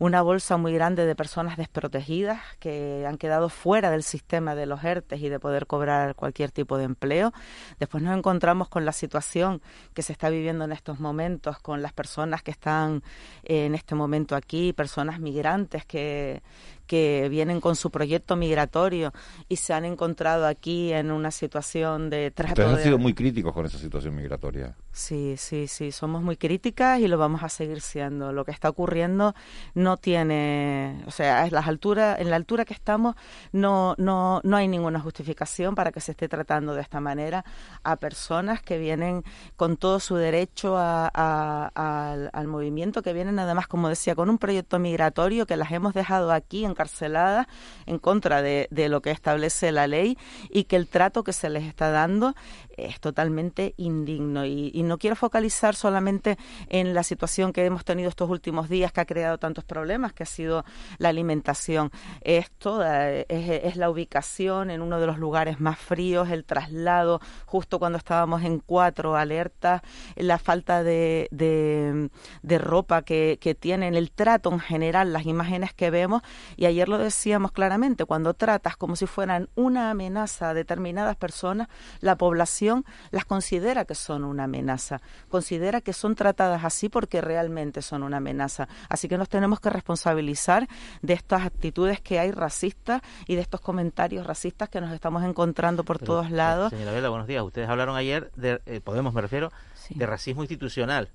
una 0.00 0.22
bolsa 0.22 0.56
muy 0.56 0.72
grande 0.72 1.04
de 1.04 1.14
personas 1.14 1.58
desprotegidas 1.58 2.40
que 2.58 3.04
han 3.06 3.18
quedado 3.18 3.50
fuera 3.50 3.90
del 3.90 4.02
sistema 4.02 4.54
de 4.54 4.64
los 4.64 4.82
ERTES 4.82 5.20
y 5.20 5.28
de 5.28 5.38
poder 5.38 5.66
cobrar 5.66 6.14
cualquier 6.14 6.50
tipo 6.50 6.78
de 6.78 6.84
empleo. 6.84 7.34
Después 7.78 8.02
nos 8.02 8.16
encontramos 8.16 8.70
con 8.70 8.86
la 8.86 8.92
situación 8.92 9.60
que 9.92 10.00
se 10.00 10.12
está 10.12 10.30
viviendo 10.30 10.64
en 10.64 10.72
estos 10.72 11.00
momentos 11.00 11.58
con 11.58 11.82
las 11.82 11.92
personas 11.92 12.42
que 12.42 12.50
están 12.50 13.02
en 13.42 13.74
este 13.74 13.94
momento 13.94 14.36
aquí, 14.36 14.72
personas 14.72 15.20
migrantes 15.20 15.84
que, 15.84 16.42
que 16.90 17.28
vienen 17.30 17.60
con 17.60 17.76
su 17.76 17.92
proyecto 17.92 18.34
migratorio 18.34 19.12
y 19.48 19.56
se 19.56 19.72
han 19.72 19.84
encontrado 19.84 20.44
aquí 20.44 20.92
en 20.92 21.12
una 21.12 21.30
situación 21.30 22.10
de 22.10 22.32
trato. 22.32 22.54
Ustedes 22.54 22.78
han 22.78 22.82
sido 22.82 22.98
muy 22.98 23.14
críticos 23.14 23.54
con 23.54 23.64
esa 23.64 23.78
situación 23.78 24.16
migratoria. 24.16 24.74
Sí, 24.90 25.36
sí, 25.38 25.68
sí, 25.68 25.92
somos 25.92 26.20
muy 26.20 26.36
críticas 26.36 26.98
y 26.98 27.06
lo 27.06 27.16
vamos 27.16 27.44
a 27.44 27.48
seguir 27.48 27.80
siendo. 27.80 28.32
Lo 28.32 28.44
que 28.44 28.50
está 28.50 28.68
ocurriendo 28.68 29.36
no 29.74 29.98
tiene, 29.98 31.00
o 31.06 31.12
sea, 31.12 31.46
es 31.46 31.52
las 31.52 31.68
alturas, 31.68 32.18
en 32.18 32.28
la 32.28 32.34
altura 32.34 32.64
que 32.64 32.74
estamos 32.74 33.14
no, 33.52 33.94
no, 33.96 34.40
no 34.42 34.56
hay 34.56 34.66
ninguna 34.66 34.98
justificación 34.98 35.76
para 35.76 35.92
que 35.92 36.00
se 36.00 36.10
esté 36.10 36.28
tratando 36.28 36.74
de 36.74 36.82
esta 36.82 36.98
manera 36.98 37.44
a 37.84 37.94
personas 37.98 38.62
que 38.62 38.78
vienen 38.78 39.22
con 39.54 39.76
todo 39.76 40.00
su 40.00 40.16
derecho 40.16 40.76
a, 40.76 41.06
al, 41.06 42.30
al 42.32 42.46
movimiento, 42.48 43.02
que 43.02 43.12
vienen 43.12 43.38
además, 43.38 43.68
como 43.68 43.88
decía, 43.88 44.16
con 44.16 44.28
un 44.28 44.38
proyecto 44.38 44.80
migratorio 44.80 45.46
que 45.46 45.56
las 45.56 45.70
hemos 45.70 45.94
dejado 45.94 46.32
aquí 46.32 46.64
en 46.64 46.74
encarceladas 46.80 47.46
en 47.86 47.98
contra 47.98 48.40
de, 48.40 48.68
lo 48.88 49.02
que 49.02 49.10
establece 49.10 49.70
la 49.70 49.86
ley 49.86 50.16
y 50.48 50.64
que 50.64 50.76
el 50.76 50.86
trato 50.88 51.22
que 51.22 51.32
se 51.32 51.50
les 51.50 51.64
está 51.64 51.90
dando 51.90 52.34
es 52.76 53.00
totalmente 53.00 53.74
indigno. 53.76 54.46
Y, 54.46 54.82
no 54.82 54.98
quiero 54.98 55.14
focalizar 55.14 55.74
solamente 55.74 56.38
en 56.68 56.94
la 56.94 57.02
situación 57.02 57.52
que 57.52 57.64
hemos 57.64 57.84
tenido 57.84 58.08
estos 58.08 58.30
últimos 58.30 58.68
días 58.68 58.92
que 58.92 59.00
ha 59.02 59.04
creado 59.04 59.38
tantos 59.38 59.62
problemas, 59.62 60.12
que 60.14 60.22
ha 60.22 60.26
sido 60.26 60.64
la 60.98 61.10
alimentación. 61.10 61.90
Es 62.22 62.50
toda, 62.50 63.10
es, 63.10 63.76
la 63.76 63.90
ubicación 63.90 64.70
en 64.70 64.80
uno 64.80 64.98
de 64.98 65.06
los 65.06 65.18
lugares 65.18 65.60
más 65.60 65.78
fríos, 65.78 66.30
el 66.30 66.44
traslado 66.44 67.20
justo 67.44 67.78
cuando 67.78 67.98
estábamos 67.98 68.42
en 68.42 68.58
cuatro 68.58 69.16
alertas, 69.16 69.82
la 70.16 70.38
falta 70.38 70.82
de, 70.82 71.28
de, 71.30 72.58
ropa 72.58 73.02
que, 73.02 73.38
que 73.40 73.54
tienen, 73.54 73.94
el 73.94 74.10
trato 74.10 74.50
en 74.50 74.60
general, 74.60 75.12
las 75.12 75.26
imágenes 75.26 75.74
que 75.74 75.90
vemos 75.90 76.22
y 76.56 76.66
ayer 76.70 76.88
lo 76.88 76.98
decíamos 76.98 77.52
claramente, 77.52 78.04
cuando 78.04 78.34
tratas 78.34 78.76
como 78.76 78.96
si 78.96 79.06
fueran 79.06 79.48
una 79.54 79.90
amenaza 79.90 80.50
a 80.50 80.54
determinadas 80.54 81.16
personas, 81.16 81.68
la 82.00 82.16
población 82.16 82.84
las 83.10 83.24
considera 83.24 83.84
que 83.84 83.94
son 83.94 84.24
una 84.24 84.44
amenaza, 84.44 85.00
considera 85.28 85.80
que 85.80 85.92
son 85.92 86.14
tratadas 86.14 86.64
así 86.64 86.88
porque 86.88 87.20
realmente 87.20 87.82
son 87.82 88.02
una 88.02 88.18
amenaza. 88.18 88.68
Así 88.88 89.08
que 89.08 89.18
nos 89.18 89.28
tenemos 89.28 89.60
que 89.60 89.70
responsabilizar 89.70 90.68
de 91.02 91.14
estas 91.14 91.44
actitudes 91.44 92.00
que 92.00 92.18
hay 92.18 92.32
racistas 92.32 93.02
y 93.26 93.34
de 93.34 93.42
estos 93.42 93.60
comentarios 93.60 94.26
racistas 94.26 94.68
que 94.68 94.80
nos 94.80 94.92
estamos 94.92 95.22
encontrando 95.24 95.84
por 95.84 95.98
todos 95.98 96.26
eh, 96.28 96.30
lados. 96.30 96.70
Señora 96.70 96.92
Vela, 96.92 97.08
buenos 97.08 97.26
días. 97.26 97.42
Ustedes 97.42 97.68
hablaron 97.68 97.96
ayer, 97.96 98.30
de, 98.36 98.60
eh, 98.66 98.80
Podemos 98.80 99.14
me 99.14 99.20
refiero, 99.20 99.50
de 99.90 100.06
racismo 100.06 100.42
institucional. 100.42 101.10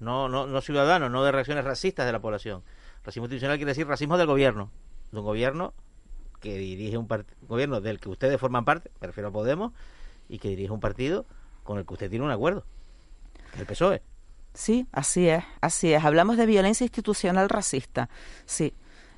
No, 0.00 0.28
no, 0.28 0.46
no 0.46 0.60
ciudadano, 0.60 1.08
no 1.08 1.24
de 1.24 1.32
reacciones 1.32 1.64
racistas 1.64 2.06
de 2.06 2.12
la 2.12 2.20
población. 2.20 2.62
Racismo 3.04 3.26
institucional 3.26 3.58
quiere 3.58 3.70
decir 3.70 3.86
racismo 3.86 4.16
del 4.16 4.26
gobierno 4.26 4.70
de 5.12 5.18
un 5.18 5.24
gobierno 5.24 5.74
que 6.40 6.56
dirige 6.56 6.96
un 6.96 7.08
gobierno 7.48 7.80
del 7.80 7.98
que 8.00 8.08
ustedes 8.08 8.40
forman 8.40 8.64
parte, 8.64 8.90
me 9.00 9.06
refiero 9.06 9.28
a 9.28 9.32
Podemos, 9.32 9.72
y 10.28 10.38
que 10.38 10.48
dirige 10.48 10.70
un 10.70 10.80
partido 10.80 11.26
con 11.64 11.78
el 11.78 11.86
que 11.86 11.94
usted 11.94 12.10
tiene 12.10 12.24
un 12.24 12.30
acuerdo, 12.30 12.64
el 13.58 13.66
PSOE. 13.66 14.02
Sí, 14.54 14.86
así 14.92 15.28
es, 15.28 15.44
así 15.60 15.92
es. 15.92 16.04
Hablamos 16.04 16.36
de 16.36 16.46
violencia 16.46 16.84
institucional 16.84 17.48
racista, 17.48 18.08
sí. 18.44 18.74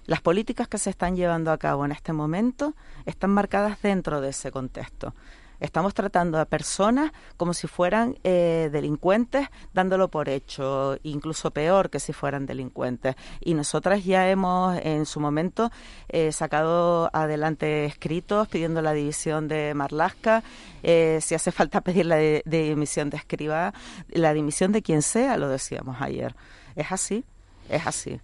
Las 0.07 0.21
políticas 0.23 0.67
que 0.67 0.79
se 0.79 0.91
están 0.91 1.15
llevando 1.15 1.53
a 1.53 1.59
cabo 1.59 1.85
en 1.85 1.93
este 1.93 2.13
momento 2.13 2.75
están 3.07 3.31
marcadas 3.31 3.81
dentro 3.81 4.21
de 4.21 4.31
ese 4.31 4.51
contexto. 4.51 5.15
Estamos 5.61 5.93
tratando 5.93 6.39
a 6.39 6.47
personas 6.47 7.13
como 7.37 7.55
si 7.55 7.67
fueran 7.67 8.17
eh, 8.25 8.71
delincuentes, 8.73 9.49
dándolo 9.75 10.09
por 10.09 10.29
hecho, 10.29 10.97
incluso 11.03 11.51
peor 11.51 11.91
que 11.91 12.01
si 12.01 12.13
fueran 12.13 12.47
delincuentes. 12.47 13.15
Y 13.41 13.55
nosotras 13.55 14.05
ya 14.05 14.31
hemos 14.31 14.79
en 14.79 15.05
su 15.07 15.21
momento 15.21 15.71
eh, 16.09 16.33
sacado 16.33 17.11
adelante 17.13 17.85
escritos 17.85 18.49
pidiendo 18.49 18.81
la 18.81 18.93
división 18.93 19.49
de 19.49 19.75
Marlasca, 19.75 20.43
eh, 20.83 21.19
si 21.21 21.35
hace 21.35 21.53
falta 21.53 21.81
pedir 21.83 22.07
la 22.07 22.17
dimisión 22.17 23.11
de 23.11 23.19
escriba, 23.19 23.75
la 24.09 24.33
dimisión 24.33 24.73
de 24.73 24.83
quien 24.83 25.03
sea, 25.03 25.37
lo 25.37 25.49
decíamos 25.49 26.01
ayer. 26.01 26.35
Es 26.75 26.91
así, 26.91 27.25
es 27.69 27.87
así. 27.87 28.21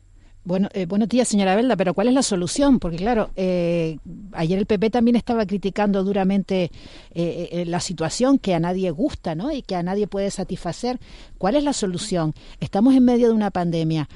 Bueno, 0.46 0.68
eh, 0.74 0.86
buenos 0.86 1.08
días, 1.08 1.26
señora 1.26 1.56
Belda, 1.56 1.74
pero 1.74 1.92
¿cuál 1.92 2.06
es 2.06 2.14
la 2.14 2.22
solución? 2.22 2.78
Porque 2.78 2.98
claro, 2.98 3.30
eh, 3.34 3.98
ayer 4.30 4.60
el 4.60 4.66
PP 4.66 4.90
también 4.90 5.16
estaba 5.16 5.44
criticando 5.44 6.04
duramente 6.04 6.70
eh, 7.10 7.64
la 7.66 7.80
situación 7.80 8.38
que 8.38 8.54
a 8.54 8.60
nadie 8.60 8.92
gusta, 8.92 9.34
¿no? 9.34 9.50
Y 9.50 9.62
que 9.62 9.74
a 9.74 9.82
nadie 9.82 10.06
puede 10.06 10.30
satisfacer. 10.30 11.00
¿Cuál 11.36 11.56
es 11.56 11.64
la 11.64 11.72
solución? 11.72 12.32
Estamos 12.60 12.94
en 12.94 13.04
medio 13.04 13.26
de 13.26 13.34
una 13.34 13.50
pandemia. 13.50 14.08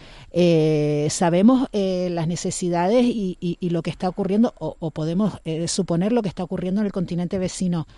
sabemos 1.11 1.67
las 1.73 2.29
necesidades 2.29 3.07
y, 3.07 3.59
lo 3.69 3.83
que 3.83 3.91
está 3.91 4.09
ocurriendo, 4.09 4.55
o 4.57 4.91
podemos 4.93 5.33
suponer 5.67 6.13
lo 6.13 6.23
que 6.23 6.29
está 6.29 6.45
ocurriendo 6.45 6.81
en 6.81 6.87
el 6.87 6.93
continente 6.93 7.39
vecino. 7.39 7.89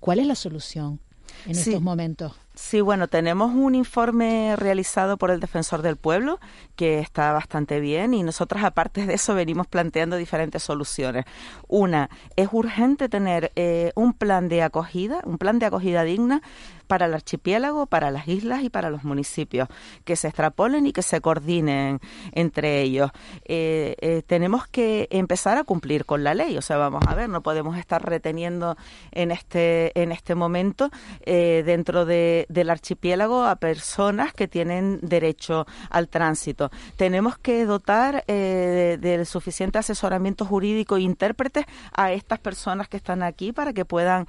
¿Cuál 0.00 0.18
es 0.18 0.26
la 0.26 0.34
solución 0.34 0.98
en 1.46 1.52
estos 1.52 1.82
momentos? 1.82 2.32
Sí, 2.56 2.80
bueno, 2.80 3.06
tenemos 3.06 3.54
un 3.54 3.74
informe 3.74 4.56
realizado 4.56 5.18
por 5.18 5.30
el 5.30 5.40
Defensor 5.40 5.82
del 5.82 5.96
Pueblo 5.96 6.40
que 6.74 7.00
está 7.00 7.32
bastante 7.32 7.80
bien 7.80 8.14
y 8.14 8.22
nosotros 8.22 8.64
aparte 8.64 9.04
de 9.04 9.12
eso 9.12 9.34
venimos 9.34 9.66
planteando 9.66 10.16
diferentes 10.16 10.62
soluciones. 10.62 11.26
Una, 11.68 12.08
es 12.34 12.48
urgente 12.52 13.10
tener 13.10 13.52
eh, 13.56 13.92
un 13.94 14.14
plan 14.14 14.48
de 14.48 14.62
acogida, 14.62 15.20
un 15.24 15.36
plan 15.36 15.58
de 15.58 15.66
acogida 15.66 16.02
digna 16.02 16.40
para 16.86 17.06
el 17.06 17.14
archipiélago, 17.14 17.86
para 17.86 18.10
las 18.10 18.28
islas 18.28 18.62
y 18.62 18.70
para 18.70 18.90
los 18.90 19.04
municipios, 19.04 19.68
que 20.04 20.16
se 20.16 20.28
extrapolen 20.28 20.86
y 20.86 20.92
que 20.92 21.02
se 21.02 21.20
coordinen 21.20 22.00
entre 22.32 22.82
ellos. 22.82 23.10
Eh, 23.44 23.96
eh, 24.00 24.22
tenemos 24.26 24.66
que 24.66 25.08
empezar 25.10 25.58
a 25.58 25.64
cumplir 25.64 26.04
con 26.04 26.24
la 26.24 26.34
ley, 26.34 26.56
o 26.56 26.62
sea, 26.62 26.76
vamos 26.76 27.02
a 27.06 27.14
ver, 27.14 27.28
no 27.28 27.42
podemos 27.42 27.76
estar 27.76 28.04
reteniendo 28.04 28.76
en 29.12 29.30
este, 29.30 29.92
en 30.00 30.12
este 30.12 30.34
momento 30.34 30.90
eh, 31.22 31.62
dentro 31.66 32.04
de, 32.06 32.46
del 32.48 32.70
archipiélago 32.70 33.44
a 33.44 33.56
personas 33.56 34.32
que 34.32 34.48
tienen 34.48 35.00
derecho 35.02 35.66
al 35.90 36.08
tránsito. 36.08 36.70
Tenemos 36.96 37.38
que 37.38 37.64
dotar 37.64 38.24
del 38.26 39.26
suficiente 39.26 39.78
asesoramiento 39.78 40.44
jurídico 40.44 40.96
e 40.96 41.00
intérpretes 41.00 41.66
a 41.92 42.12
estas 42.12 42.38
personas 42.38 42.88
que 42.88 42.96
están 42.96 43.22
aquí 43.22 43.52
para 43.52 43.72
que 43.72 43.84
puedan 43.84 44.26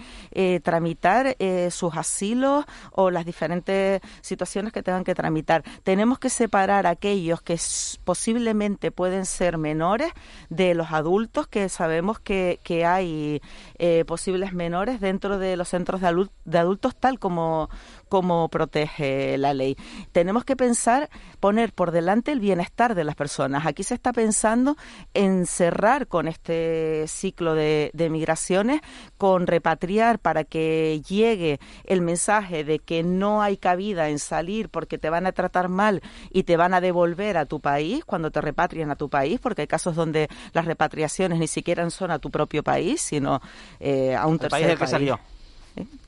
tramitar 0.63 1.35
sus 1.69 1.95
asilos 1.95 2.46
o 2.91 3.11
las 3.11 3.25
diferentes 3.25 4.01
situaciones 4.21 4.73
que 4.73 4.83
tengan 4.83 5.03
que 5.03 5.15
tramitar. 5.15 5.63
Tenemos 5.83 6.19
que 6.19 6.29
separar 6.29 6.87
aquellos 6.87 7.41
que 7.41 7.57
posiblemente 8.03 8.91
pueden 8.91 9.25
ser 9.25 9.57
menores 9.57 10.11
de 10.49 10.73
los 10.73 10.91
adultos, 10.91 11.47
que 11.47 11.69
sabemos 11.69 12.19
que, 12.19 12.59
hay 12.87 13.41
eh, 13.79 14.05
posibles 14.05 14.53
menores 14.53 15.01
dentro 15.01 15.39
de 15.39 15.57
los 15.57 15.69
centros 15.69 16.01
de 16.01 16.57
adultos, 16.57 16.95
tal 16.95 17.19
como, 17.19 17.69
como 18.07 18.49
protege 18.49 19.37
la 19.37 19.53
ley. 19.53 19.77
Tenemos 20.11 20.45
que 20.45 20.55
pensar, 20.55 21.09
poner 21.39 21.73
por 21.73 21.91
delante 21.91 22.31
el 22.31 22.39
bienestar 22.39 22.95
de 22.95 23.03
las 23.03 23.15
personas. 23.15 23.65
Aquí 23.65 23.83
se 23.83 23.93
está 23.93 24.13
pensando 24.13 24.77
en 25.13 25.45
cerrar 25.45 26.07
con 26.07 26.27
este 26.27 27.05
ciclo 27.07 27.55
de, 27.55 27.91
de 27.93 28.09
migraciones, 28.09 28.81
con 29.17 29.47
repatriar 29.47 30.19
para 30.19 30.43
que 30.43 31.01
llegue 31.07 31.59
el 31.85 32.01
mensaje 32.01 32.63
de 32.63 32.79
que 32.79 33.03
no 33.03 33.41
hay 33.41 33.57
cabida 33.57 34.09
en 34.09 34.19
salir 34.19 34.69
porque 34.69 34.97
te 34.97 35.09
van 35.09 35.25
a 35.25 35.31
tratar 35.31 35.69
mal 35.69 36.01
y 36.31 36.43
te 36.43 36.57
van 36.57 36.73
a 36.73 36.81
devolver 36.81 37.37
a 37.37 37.45
tu 37.45 37.59
país 37.59 38.05
cuando 38.05 38.31
te 38.31 38.41
repatrien 38.41 38.91
a 38.91 38.95
tu 38.95 39.09
país, 39.09 39.39
porque 39.39 39.61
hay 39.61 39.67
casos 39.67 39.95
donde 39.95 40.27
las 40.53 40.65
repatriaciones 40.65 41.39
ni 41.39 41.47
siquiera 41.47 41.87
son 41.89 42.11
a 42.11 42.19
tu 42.19 42.29
propio 42.29 42.63
país, 42.63 43.01
sino 43.01 43.41
eh, 43.79 44.15
a 44.15 44.25
un 44.27 44.39
tercer 44.39 44.51
país. 44.51 44.67
del 44.67 44.79
que 44.79 44.87
salió. 44.87 45.19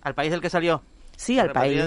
Al 0.02 0.16
país 0.16 0.32
del 0.32 0.42
que 0.42 0.50
salió. 0.50 0.82
Sí, 1.20 1.38
al 1.38 1.52
país. 1.52 1.84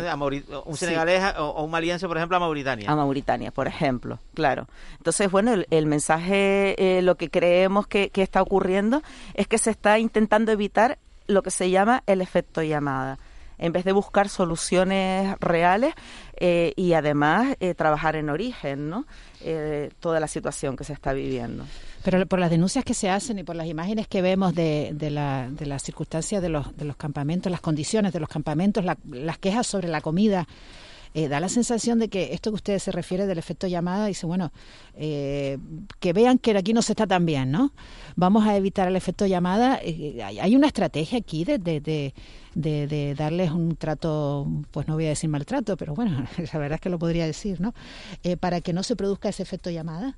un 0.67 0.77
senegalés 0.77 1.23
o 1.39 1.65
un 1.65 1.71
maliense, 1.71 2.07
por 2.07 2.19
ejemplo, 2.19 2.37
a 2.37 2.41
Mauritania. 2.41 2.91
A 2.91 2.95
Mauritania, 2.95 3.51
por 3.51 3.67
ejemplo, 3.67 4.19
claro. 4.35 4.69
Entonces, 4.99 5.31
bueno, 5.31 5.55
el, 5.71 5.87
mensaje, 5.87 6.75
eh, 6.77 7.01
lo 7.01 7.15
que 7.15 7.31
creemos 7.31 7.87
que, 7.87 8.11
que 8.11 8.21
está 8.21 8.43
ocurriendo 8.43 9.03
es 9.33 9.49
que 9.49 9.57
se 9.57 9.71
está 9.71 9.99
intentando 9.99 10.53
evitar 10.53 10.99
lo 11.29 11.43
que 11.43 11.51
se 11.51 11.71
llama 11.71 12.03
el 12.07 12.21
efecto 12.21 12.63
llamada 12.63 13.19
en 13.63 13.73
vez 13.73 13.85
de 13.85 13.93
buscar 13.93 14.29
soluciones 14.29 15.37
reales 15.39 15.95
eh, 16.37 16.73
y 16.75 16.95
además 16.95 17.57
eh, 17.61 17.75
trabajar 17.75 18.17
en 18.17 18.29
origen, 18.29 18.91
¿no? 18.91 19.07
Eh, 19.41 19.91
toda 20.01 20.19
la 20.19 20.27
situación 20.27 20.77
que 20.77 20.83
se 20.83 20.93
está 20.93 21.13
viviendo. 21.13 21.65
Pero 22.05 22.27
por 22.27 22.39
las 22.39 22.51
denuncias 22.51 22.85
que 22.85 22.95
se 22.95 23.09
hacen 23.09 23.39
y 23.39 23.45
por 23.45 23.57
las 23.57 23.67
imágenes 23.67 24.09
que 24.09 24.23
vemos 24.23 24.55
de, 24.55 24.93
de, 24.95 25.11
la, 25.11 25.49
de 25.51 25.67
las 25.67 25.83
circunstancias 25.83 26.43
de 26.43 26.49
los, 26.49 26.77
de 26.77 26.85
los 26.85 26.97
campamentos, 26.97 27.51
las 27.51 27.61
condiciones 27.61 28.13
de 28.13 28.21
los 28.21 28.29
campamentos, 28.29 28.85
las 28.85 29.39
quejas 29.39 29.67
sobre 29.67 29.89
la 29.89 30.01
comida, 30.01 30.47
eh, 31.15 31.29
da 31.29 31.41
la 31.41 31.51
sensación 31.51 31.99
de 31.99 32.09
que 32.09 32.33
esto 32.33 32.51
que 32.51 32.55
usted 32.55 32.79
se 32.79 32.91
refiere 32.91 33.27
del 33.27 33.37
efecto 33.37 33.67
llamada, 33.67 34.07
dice, 34.07 34.25
bueno, 34.25 34.51
eh, 34.97 35.59
que 36.01 36.15
vean 36.15 36.39
que 36.39 36.57
aquí 36.57 36.73
no 36.73 36.81
se 36.81 36.93
está 36.93 37.07
tan 37.07 37.27
bien, 37.27 37.51
¿no? 37.51 37.73
Vamos 38.17 38.47
a 38.47 38.57
evitar 38.57 38.89
el 38.89 38.97
efecto 38.97 39.27
llamada. 39.27 39.79
Eh, 39.83 40.23
hay 40.23 40.57
una 40.57 40.69
estrategia 40.69 41.19
aquí 41.19 41.45
de, 41.45 41.59
de, 41.59 42.15
de, 42.55 43.15
darles 43.15 43.51
un 43.51 43.77
trato, 43.77 44.47
pues 44.71 44.89
no 44.89 44.95
voy 44.95 45.05
a 45.05 45.11
decir 45.11 45.29
maltrato, 45.29 45.77
pero 45.77 45.95
bueno, 45.95 46.25
la 46.53 46.59
verdad 46.59 46.77
es 46.77 46.81
que 46.81 46.89
lo 46.89 46.99
podría 46.99 47.27
decir, 47.27 47.61
¿no? 47.61 47.75
para 48.41 48.63
que 48.63 48.73
no 48.73 48.83
se 48.83 48.97
produzca 48.97 49.29
ese 49.29 49.43
efecto 49.43 49.69
llamada. 49.69 50.17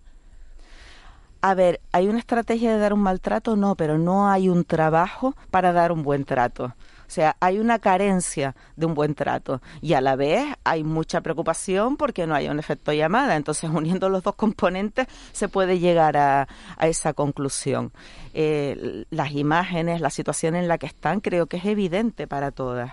A 1.47 1.53
ver, 1.53 1.83
¿hay 1.93 2.09
una 2.09 2.21
estrategia 2.21 2.73
de 2.73 2.79
dar 2.79 2.95
un 2.95 3.03
maltrato? 3.03 3.55
No, 3.55 3.75
pero 3.75 3.99
no 3.99 4.31
hay 4.31 4.49
un 4.49 4.65
trabajo 4.65 5.37
para 5.51 5.75
dar 5.75 5.93
un 5.93 6.03
buen 6.03 6.25
trato. 6.25 6.65
O 6.65 7.11
sea, 7.11 7.37
hay 7.39 7.59
una 7.59 7.79
carencia 7.81 8.57
de 8.77 8.87
un 8.87 8.95
buen 8.95 9.15
trato 9.15 9.61
y 9.83 9.93
a 9.93 10.01
la 10.01 10.17
vez 10.17 10.43
hay 10.65 10.85
mucha 10.85 11.21
preocupación 11.21 11.99
porque 11.99 12.27
no 12.27 12.35
hay 12.35 12.49
un 12.49 12.59
efecto 12.59 12.95
llamada. 12.95 13.37
Entonces, 13.37 13.69
uniendo 13.75 14.09
los 14.09 14.23
dos 14.23 14.37
componentes 14.37 15.07
se 15.33 15.51
puede 15.51 15.79
llegar 15.79 16.17
a, 16.17 16.49
esa 16.81 17.13
conclusión. 17.13 17.93
Eh, 18.33 19.05
las 19.11 19.33
imágenes, 19.33 20.01
la 20.01 20.09
situación 20.09 20.57
en 20.57 20.67
la 20.67 20.79
que 20.79 20.87
están, 20.87 21.21
creo 21.21 21.45
que 21.45 21.59
es 21.59 21.67
evidente 21.67 22.27
para 22.27 22.53
todas. 22.53 22.91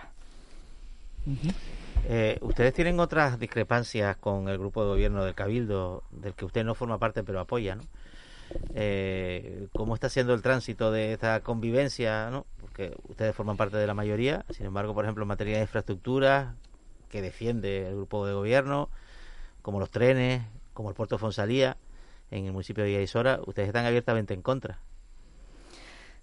Eh, 2.10 2.38
ustedes 2.42 2.74
tienen 2.74 3.00
otras 3.00 3.40
discrepancias 3.40 4.18
con 4.18 4.50
el 4.50 4.58
grupo 4.58 4.84
de 4.84 4.90
gobierno 4.90 5.24
del 5.24 5.36
Cabildo, 5.36 6.04
del 6.12 6.34
que 6.34 6.44
usted 6.44 6.66
no 6.66 6.76
forma 6.76 6.98
parte 6.98 7.24
pero 7.24 7.40
apoya, 7.40 7.76
¿no? 7.76 7.84
Eh, 8.74 9.68
cómo 9.74 9.96
está 9.96 10.10
siendo 10.10 10.34
el 10.34 10.42
tránsito 10.42 10.92
de 10.92 11.14
esta 11.14 11.42
convivencia, 11.42 12.30
¿no? 12.30 12.46
porque 12.72 12.96
ustedes 13.10 13.36
forman 13.36 13.58
parte 13.58 13.76
de 13.78 13.86
la 13.86 13.94
mayoría, 13.94 14.46
sin 14.50 14.66
embargo, 14.66 14.94
por 14.94 15.04
ejemplo, 15.04 15.24
en 15.24 15.28
materia 15.28 15.58
de 15.58 15.64
infraestructura, 15.64 16.56
que 17.10 17.22
defiende 17.22 17.88
el 17.88 17.96
grupo 17.96 18.26
de 18.26 18.34
gobierno, 18.34 18.90
como 19.62 19.80
los 19.80 19.92
trenes, 19.92 20.44
como 20.74 20.90
el 20.90 20.96
puerto 20.96 21.18
Fonsalía, 21.18 21.76
en 22.32 22.46
el 22.46 22.54
municipio 22.54 22.86
de 22.86 23.04
Isora, 23.04 23.42
ustedes 23.46 23.68
están 23.68 23.86
abiertamente 23.86 24.34
en 24.34 24.42
contra. 24.42 24.80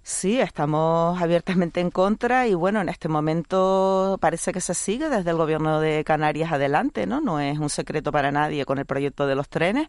Sí, 0.02 0.40
estamos 0.40 1.20
abiertamente 1.20 1.80
en 1.80 1.90
contra 1.90 2.46
y 2.46 2.54
bueno, 2.54 2.80
en 2.80 2.88
este 2.88 3.10
momento 3.10 4.16
parece 4.22 4.52
que 4.52 4.62
se 4.62 4.72
sigue 4.72 5.10
desde 5.10 5.28
el 5.28 5.36
gobierno 5.36 5.80
de 5.80 6.02
Canarias 6.02 6.50
adelante, 6.50 7.06
¿no? 7.06 7.20
No 7.20 7.40
es 7.40 7.58
un 7.58 7.68
secreto 7.68 8.10
para 8.10 8.32
nadie 8.32 8.64
con 8.64 8.78
el 8.78 8.86
proyecto 8.86 9.26
de 9.26 9.34
los 9.34 9.50
trenes. 9.50 9.86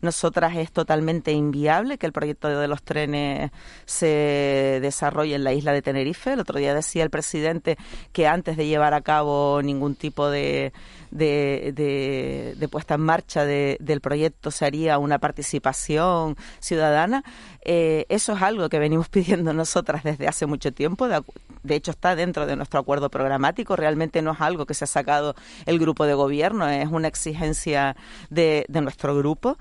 Nosotras 0.00 0.56
es 0.56 0.72
totalmente 0.72 1.32
inviable 1.32 1.98
que 1.98 2.06
el 2.06 2.12
proyecto 2.12 2.48
de 2.48 2.68
los 2.68 2.82
trenes 2.82 3.50
se 3.86 4.78
desarrolle 4.82 5.34
en 5.34 5.44
la 5.44 5.52
isla 5.52 5.72
de 5.72 5.82
Tenerife. 5.82 6.32
El 6.32 6.40
otro 6.40 6.58
día 6.58 6.74
decía 6.74 7.02
el 7.02 7.10
presidente 7.10 7.76
que 8.12 8.26
antes 8.26 8.56
de 8.56 8.66
llevar 8.66 8.94
a 8.94 9.00
cabo 9.00 9.62
ningún 9.62 9.94
tipo 9.94 10.28
de, 10.28 10.72
de, 11.14 12.68
puesta 12.70 12.94
en 12.94 13.00
marcha 13.02 13.44
del 13.44 14.00
proyecto 14.00 14.50
se 14.50 14.64
haría 14.64 14.98
una 14.98 15.18
participación 15.18 16.36
ciudadana. 16.60 17.22
Eh, 17.62 18.06
eso 18.08 18.32
es 18.32 18.42
algo 18.42 18.68
que 18.68 18.78
venimos 18.78 19.08
pidiendo 19.10 19.52
nosotras 19.52 20.02
desde 20.02 20.28
hace 20.28 20.46
mucho 20.46 20.72
tiempo. 20.72 21.08
De, 21.08 21.22
de, 21.62 21.74
hecho, 21.74 21.92
está 21.92 22.16
dentro 22.16 22.46
de 22.46 22.56
nuestro 22.56 22.80
acuerdo 22.80 23.10
programático. 23.10 23.76
Realmente 23.76 24.22
no 24.22 24.32
es 24.32 24.40
algo 24.40 24.66
que 24.66 24.74
se 24.74 24.84
ha 24.84 24.88
sacado 24.88 25.34
el 25.66 25.78
grupo 25.78 26.04
de 26.06 26.14
gobierno, 26.14 26.68
es 26.68 26.88
una 26.90 27.08
exigencia 27.08 27.96
de, 28.30 28.64
de 28.68 28.80
nuestro 28.80 29.16
grupo. 29.16 29.56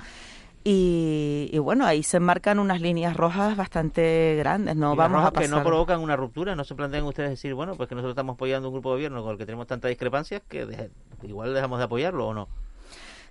Y, 0.66 1.58
bueno, 1.60 1.86
ahí 1.86 2.04
se 2.04 2.20
marcan 2.20 2.58
unas 2.58 2.80
líneas 2.80 3.18
rojas 3.18 3.58
bastante 3.58 4.36
grandes. 4.38 4.76
No 4.78 4.96
vamos 4.96 5.26
a 5.26 5.32
que 5.32 5.48
no 5.48 5.62
provocan 5.64 6.00
una 6.00 6.16
ruptura. 6.16 6.56
No 6.56 6.64
se 6.64 6.74
plantean 6.74 7.04
ustedes 7.04 7.32
decir, 7.32 7.54
bueno, 7.54 7.76
pues 7.76 7.90
que 7.90 7.96
nosotros 7.96 8.14
estamos 8.14 8.36
apoyando 8.36 8.70
un 8.70 8.76
grupo 8.76 8.92
de 8.92 8.96
gobierno 8.96 9.24
con 9.24 9.34
el 9.34 9.38
que 9.38 9.46
tenemos 9.46 9.68
tantas 9.68 9.90
discrepancias 9.90 10.42
que 10.48 10.90
igual 11.24 11.54
dejamos 11.54 11.80
de 11.80 11.86
apoyarlo 11.86 12.28
o 12.28 12.34
no. 12.34 12.48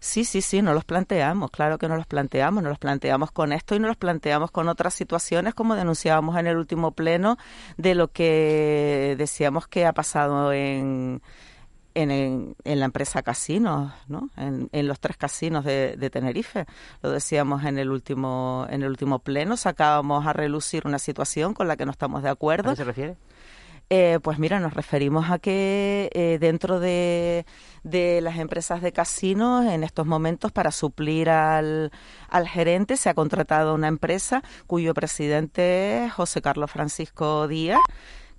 Sí, 0.03 0.25
sí, 0.25 0.43
sí, 0.43 0.63
no 0.63 0.75
los 0.75 0.85
planteamos, 0.85 1.53
claro 1.53 1.79
que 1.79 1.87
no 1.87 1.97
los 1.97 2.09
planteamos, 2.09 2.61
no 2.61 2.71
los 2.71 2.81
planteamos 2.81 3.31
con 3.31 3.53
esto 3.53 3.77
y 3.77 3.79
no 3.79 3.87
los 3.87 3.97
planteamos 3.97 4.51
con 4.51 4.69
otras 4.69 4.95
situaciones 4.95 5.55
como 5.55 5.77
denunciábamos 5.77 6.37
en 6.39 6.49
el 6.49 6.57
último 6.57 6.91
pleno 6.91 7.39
de 7.77 7.95
lo 7.95 8.09
que 8.09 9.15
decíamos 9.17 9.69
que 9.69 9.87
ha 9.87 9.93
pasado 9.93 10.53
en, 10.53 11.23
en, 11.95 12.55
en, 12.65 12.81
la 12.81 12.85
empresa 12.85 13.23
casinos, 13.23 13.93
¿no? 14.09 14.31
En, 14.37 14.69
en 14.73 14.89
los 14.89 15.01
tres 15.01 15.17
casinos 15.17 15.65
de, 15.65 15.97
de, 15.97 16.11
Tenerife. 16.11 16.67
Lo 17.03 17.11
decíamos 17.11 17.65
en 17.65 17.79
el 17.79 17.91
último 17.91 18.67
en 18.71 18.83
el 18.83 18.91
último 18.91 19.19
pleno, 19.19 19.57
sacábamos 19.57 20.27
a 20.27 20.33
relucir 20.33 20.87
una 20.87 20.99
situación 20.99 21.55
con 21.55 21.69
la 21.69 21.77
que 21.77 21.85
no 21.85 21.93
estamos 21.93 22.23
de 22.23 22.31
acuerdo. 22.31 22.71
¿A 22.71 22.73
qué 22.73 22.77
se 22.77 22.85
refiere? 22.85 23.17
Eh, 23.95 24.21
pues 24.23 24.39
mira, 24.39 24.59
nos 24.59 24.73
referimos 24.73 25.31
a 25.31 25.39
que 25.39 26.09
eh, 26.15 26.39
dentro 26.41 26.81
de, 26.81 27.45
de, 27.83 28.23
las 28.23 28.39
empresas 28.39 28.81
de 28.81 28.91
casinos, 28.91 29.67
en 29.67 29.85
estos 29.85 30.07
momentos, 30.07 30.51
para 30.51 30.71
suplir 30.71 31.29
al, 31.29 31.93
al 32.31 32.49
gerente, 32.49 32.97
se 32.97 33.11
ha 33.11 33.15
contratado 33.15 33.75
una 33.75 33.89
empresa 33.89 34.43
cuyo 34.67 34.95
presidente 34.95 36.07
es 36.07 36.13
José 36.15 36.41
Carlos 36.41 36.71
Francisco 36.71 37.47
Díaz 37.49 37.81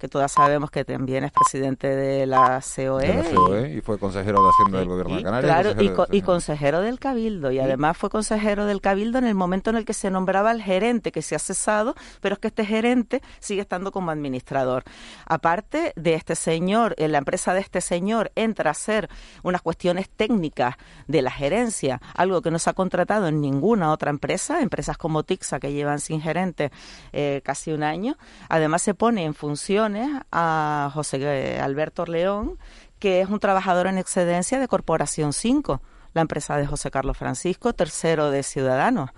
que 0.04 0.10
todas 0.10 0.34
sabemos 0.34 0.70
que 0.70 0.84
también 0.84 1.24
es 1.24 1.32
presidente 1.32 1.88
de 1.88 2.26
la 2.26 2.60
COE. 2.76 3.08
De 3.08 3.24
la 3.24 3.32
COE 3.34 3.74
y, 3.76 3.80
fue 3.80 3.98
consejero 3.98 4.44
de 4.44 4.50
Hacienda 4.50 4.80
del 4.80 4.90
Gobierno 4.90 5.16
de 5.16 5.24
Canarias. 5.24 5.54
Claro, 5.54 5.82
y, 6.12 6.22
consejero, 6.22 6.82
del 6.82 7.00
Cabildo. 7.00 7.52
Y 7.52 7.60
además 7.60 7.96
fue 7.96 8.10
consejero 8.10 8.66
del 8.66 8.82
Cabildo 8.82 9.20
en 9.20 9.24
el 9.24 9.34
momento 9.34 9.70
en 9.70 9.78
el 9.78 9.86
que 9.86 9.94
se 9.94 10.12
nombraba 10.12 10.52
el 10.52 10.62
gerente, 10.62 11.14
que 11.14 11.22
se 11.22 11.36
ha 11.36 11.40
cesado, 11.40 11.96
pero 12.20 12.34
es 12.34 12.40
que 12.40 12.50
este 12.50 12.66
gerente 12.66 13.22
sigue 13.40 13.62
estando 13.62 13.94
como 13.94 14.12
administrador. 14.12 14.84
Aparte 15.26 15.94
de 15.96 16.16
este 16.16 16.36
señor, 16.36 16.96
en 16.98 17.14
la 17.14 17.20
empresa 17.20 17.54
de 17.54 17.62
este 17.62 17.80
señor 17.80 18.34
entra 18.36 18.72
a 18.72 18.74
hacer 18.74 19.08
unas 19.42 19.62
cuestiones 19.62 20.10
técnicas 20.10 20.76
de 21.08 21.22
la 21.22 21.32
gerencia, 21.32 22.02
algo 22.14 22.42
que 22.42 22.52
no 22.52 22.60
se 22.60 22.70
ha 22.70 22.74
contratado 22.74 23.30
en 23.30 23.40
ninguna 23.40 23.94
otra 23.94 24.10
empresa, 24.10 24.60
empresas 24.60 24.98
como 24.98 25.24
Tixa 25.24 25.62
que 25.62 25.72
llevan 25.72 26.02
sin 26.02 26.20
gerente 26.20 26.74
eh, 27.14 27.40
casi 27.46 27.72
un 27.72 27.84
año. 27.84 28.18
Además 28.50 28.82
se 28.82 28.94
pone 28.94 29.24
en 29.24 29.34
función 29.34 29.93
a 30.32 30.92
José 30.94 31.20
eh, 31.22 31.60
Alberto 31.60 32.06
León, 32.06 32.58
que 33.00 33.22
es 33.22 33.30
un 33.30 33.40
trabajador 33.40 33.88
en 33.88 33.98
excedencia 33.98 34.60
de 34.60 34.68
Corporación 34.68 35.34
5, 35.34 35.82
la 36.14 36.22
empresa 36.22 36.58
de 36.58 36.66
José 36.68 36.92
Carlos 36.92 37.18
Francisco, 37.18 37.74
tercero 37.74 38.32
de 38.32 38.44
Ciudadanos. 38.44 39.10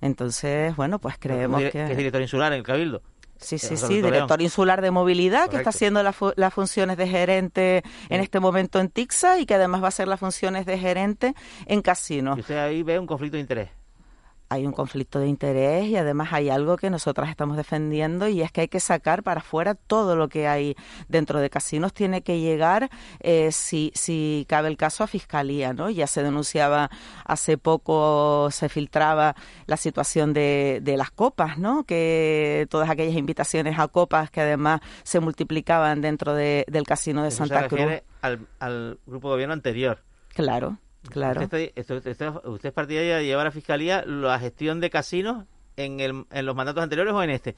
Entonces, 0.00 0.74
bueno, 0.76 0.98
pues 0.98 1.16
creemos 1.18 1.62
que... 1.70 1.90
es 1.90 1.96
director 1.96 2.20
insular 2.20 2.52
en 2.52 2.58
el 2.58 2.64
Cabildo. 2.64 3.02
Sí, 3.38 3.58
sí, 3.58 3.76
sí, 3.76 4.00
director 4.00 4.40
insular 4.40 4.80
de 4.80 4.92
movilidad, 4.92 5.48
que 5.48 5.56
está 5.56 5.70
haciendo 5.70 6.02
las 6.02 6.54
funciones 6.54 6.96
de 6.96 7.08
gerente 7.08 7.82
en 8.08 8.20
este 8.20 8.38
momento 8.38 8.78
en 8.78 8.88
Tixa 8.88 9.40
y 9.40 9.46
que 9.46 9.54
además 9.54 9.82
va 9.82 9.86
a 9.86 9.88
hacer 9.88 10.06
las 10.06 10.20
funciones 10.20 10.64
de 10.64 10.78
gerente 10.78 11.34
en 11.66 11.82
Casino. 11.82 12.34
¿Y 12.36 12.40
usted 12.40 12.56
ahí 12.56 12.84
ve 12.84 13.00
un 13.00 13.06
conflicto 13.06 13.36
de 13.36 13.40
interés? 13.40 13.81
Hay 14.52 14.66
un 14.66 14.72
conflicto 14.72 15.18
de 15.18 15.28
interés 15.28 15.86
y 15.86 15.96
además 15.96 16.32
hay 16.32 16.50
algo 16.50 16.76
que 16.76 16.90
nosotras 16.90 17.30
estamos 17.30 17.56
defendiendo 17.56 18.28
y 18.28 18.42
es 18.42 18.52
que 18.52 18.62
hay 18.62 18.68
que 18.68 18.80
sacar 18.80 19.22
para 19.22 19.40
afuera 19.40 19.74
todo 19.74 20.14
lo 20.14 20.28
que 20.28 20.46
hay 20.46 20.76
dentro 21.08 21.40
de 21.40 21.48
casinos. 21.48 21.94
Tiene 21.94 22.22
que 22.22 22.38
llegar 22.38 22.90
eh, 23.20 23.50
si, 23.52 23.92
si 23.94 24.44
cabe 24.48 24.68
el 24.68 24.76
caso 24.76 25.04
a 25.04 25.06
fiscalía 25.06 25.72
no 25.72 25.90
ya 25.90 26.06
se 26.06 26.22
denunciaba 26.22 26.90
hace 27.24 27.56
poco 27.58 28.50
se 28.50 28.68
filtraba 28.68 29.34
la 29.66 29.76
situación 29.76 30.32
de, 30.32 30.80
de 30.82 30.96
las 30.96 31.10
copas 31.10 31.58
no 31.58 31.84
que 31.84 32.66
todas 32.70 32.90
aquellas 32.90 33.16
invitaciones 33.16 33.78
a 33.78 33.88
copas 33.88 34.30
que 34.30 34.40
además 34.40 34.80
se 35.02 35.20
multiplicaban 35.20 36.00
dentro 36.00 36.34
de, 36.34 36.64
del 36.68 36.84
casino 36.84 37.22
de 37.22 37.30
Santa 37.30 37.68
Cruz. 37.68 38.02
al, 38.20 38.46
al 38.60 38.98
grupo 39.06 39.28
de 39.28 39.34
gobierno 39.34 39.54
anterior. 39.54 39.98
Claro 40.34 40.78
Claro. 41.08 41.42
¿Usted, 41.42 41.72
es 41.74 42.72
partidaria 42.72 43.16
de 43.16 43.24
llevar 43.24 43.46
a 43.46 43.50
Fiscalía 43.50 44.04
la 44.06 44.38
gestión 44.38 44.80
de 44.80 44.90
casinos 44.90 45.46
en, 45.76 46.00
el, 46.00 46.26
en 46.30 46.46
los 46.46 46.54
mandatos 46.54 46.82
anteriores 46.82 47.12
o 47.12 47.22
en 47.22 47.30
este? 47.30 47.56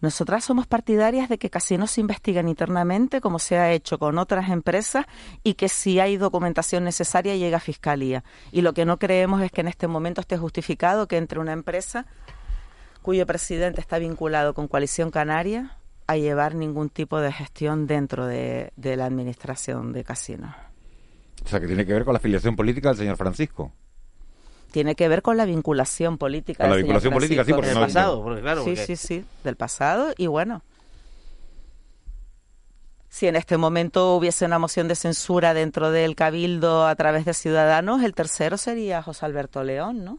Nosotras 0.00 0.44
somos 0.44 0.66
partidarias 0.66 1.28
de 1.30 1.38
que 1.38 1.48
casinos 1.48 1.90
se 1.90 2.02
investiguen 2.02 2.48
internamente, 2.48 3.22
como 3.22 3.38
se 3.38 3.56
ha 3.56 3.72
hecho 3.72 3.98
con 3.98 4.18
otras 4.18 4.50
empresas, 4.50 5.06
y 5.42 5.54
que 5.54 5.70
si 5.70 6.00
hay 6.00 6.18
documentación 6.18 6.84
necesaria 6.84 7.34
llegue 7.34 7.54
a 7.54 7.60
Fiscalía. 7.60 8.22
Y 8.52 8.60
lo 8.60 8.74
que 8.74 8.84
no 8.84 8.98
creemos 8.98 9.40
es 9.40 9.50
que 9.50 9.62
en 9.62 9.68
este 9.68 9.88
momento 9.88 10.20
esté 10.20 10.36
justificado 10.36 11.08
que 11.08 11.16
entre 11.16 11.40
una 11.40 11.52
empresa 11.52 12.06
cuyo 13.00 13.24
presidente 13.24 13.80
está 13.80 13.98
vinculado 13.98 14.52
con 14.52 14.68
Coalición 14.68 15.10
Canaria 15.10 15.78
a 16.08 16.16
llevar 16.16 16.54
ningún 16.54 16.90
tipo 16.90 17.18
de 17.20 17.32
gestión 17.32 17.86
dentro 17.86 18.26
de 18.26 18.72
la 18.76 19.06
administración 19.06 19.92
de 19.92 20.04
casinos. 20.04 20.54
O 21.46 21.48
sea, 21.48 21.60
que 21.60 21.68
tiene 21.68 21.86
que 21.86 21.92
ver 21.92 22.04
con 22.04 22.12
la 22.12 22.18
afiliación 22.18 22.56
política 22.56 22.88
del 22.88 22.98
señor 22.98 23.16
Francisco. 23.16 23.72
Tiene 24.72 24.96
que 24.96 25.06
ver 25.06 25.22
con 25.22 25.36
la 25.36 25.44
vinculación 25.44 26.18
política. 26.18 26.64
Con 26.64 26.70
la 26.70 26.76
vinculación 26.76 27.12
política, 27.12 27.44
sí, 27.44 27.52
porque 27.52 27.68
del 27.68 27.78
pasado, 27.78 28.22
porque 28.22 28.42
claro. 28.42 28.64
Sí, 28.64 28.74
sí, 28.76 28.96
sí, 28.96 29.24
del 29.44 29.54
pasado 29.54 30.12
y 30.18 30.26
bueno. 30.26 30.64
Si 33.08 33.28
en 33.28 33.36
este 33.36 33.56
momento 33.56 34.16
hubiese 34.16 34.44
una 34.44 34.58
moción 34.58 34.88
de 34.88 34.96
censura 34.96 35.54
dentro 35.54 35.92
del 35.92 36.16
Cabildo 36.16 36.84
a 36.84 36.94
través 36.96 37.24
de 37.24 37.32
Ciudadanos, 37.32 38.02
el 38.02 38.12
tercero 38.12 38.58
sería 38.58 39.00
José 39.00 39.24
Alberto 39.24 39.62
León, 39.62 40.04
¿no? 40.04 40.18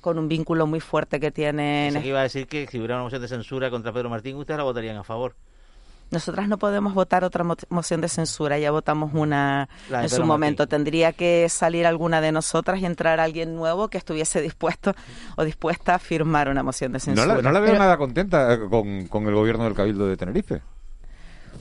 Con 0.00 0.18
un 0.18 0.26
vínculo 0.26 0.66
muy 0.66 0.80
fuerte 0.80 1.20
que 1.20 1.30
tiene. 1.30 1.90
que 2.02 2.08
iba 2.08 2.18
a 2.18 2.24
decir 2.24 2.48
que 2.48 2.66
si 2.66 2.78
hubiera 2.78 2.96
una 2.96 3.04
moción 3.04 3.22
de 3.22 3.28
censura 3.28 3.70
contra 3.70 3.92
Pedro 3.92 4.10
Martín, 4.10 4.36
ustedes 4.36 4.58
la 4.58 4.64
votarían 4.64 4.96
a 4.96 5.04
favor. 5.04 5.36
Nosotras 6.10 6.48
no 6.48 6.58
podemos 6.58 6.94
votar 6.94 7.24
otra 7.24 7.44
moción 7.68 8.00
de 8.00 8.08
censura, 8.08 8.58
ya 8.58 8.70
votamos 8.70 9.12
una 9.14 9.68
en 9.90 10.08
su 10.08 10.24
momento. 10.24 10.66
Tendría 10.66 11.12
que 11.12 11.48
salir 11.48 11.86
alguna 11.86 12.20
de 12.20 12.32
nosotras 12.32 12.80
y 12.80 12.86
entrar 12.86 13.20
alguien 13.20 13.56
nuevo 13.56 13.88
que 13.88 13.98
estuviese 13.98 14.40
dispuesto 14.40 14.94
o 15.36 15.44
dispuesta 15.44 15.96
a 15.96 15.98
firmar 15.98 16.48
una 16.48 16.62
moción 16.62 16.92
de 16.92 17.00
censura. 17.00 17.40
No 17.42 17.52
la, 17.52 17.60
veo 17.60 17.78
nada 17.78 17.96
contenta 17.96 18.58
con, 18.68 19.06
con 19.06 19.26
el 19.26 19.34
gobierno 19.34 19.64
del 19.64 19.74
Cabildo 19.74 20.06
de 20.06 20.16
Tenerife. 20.16 20.62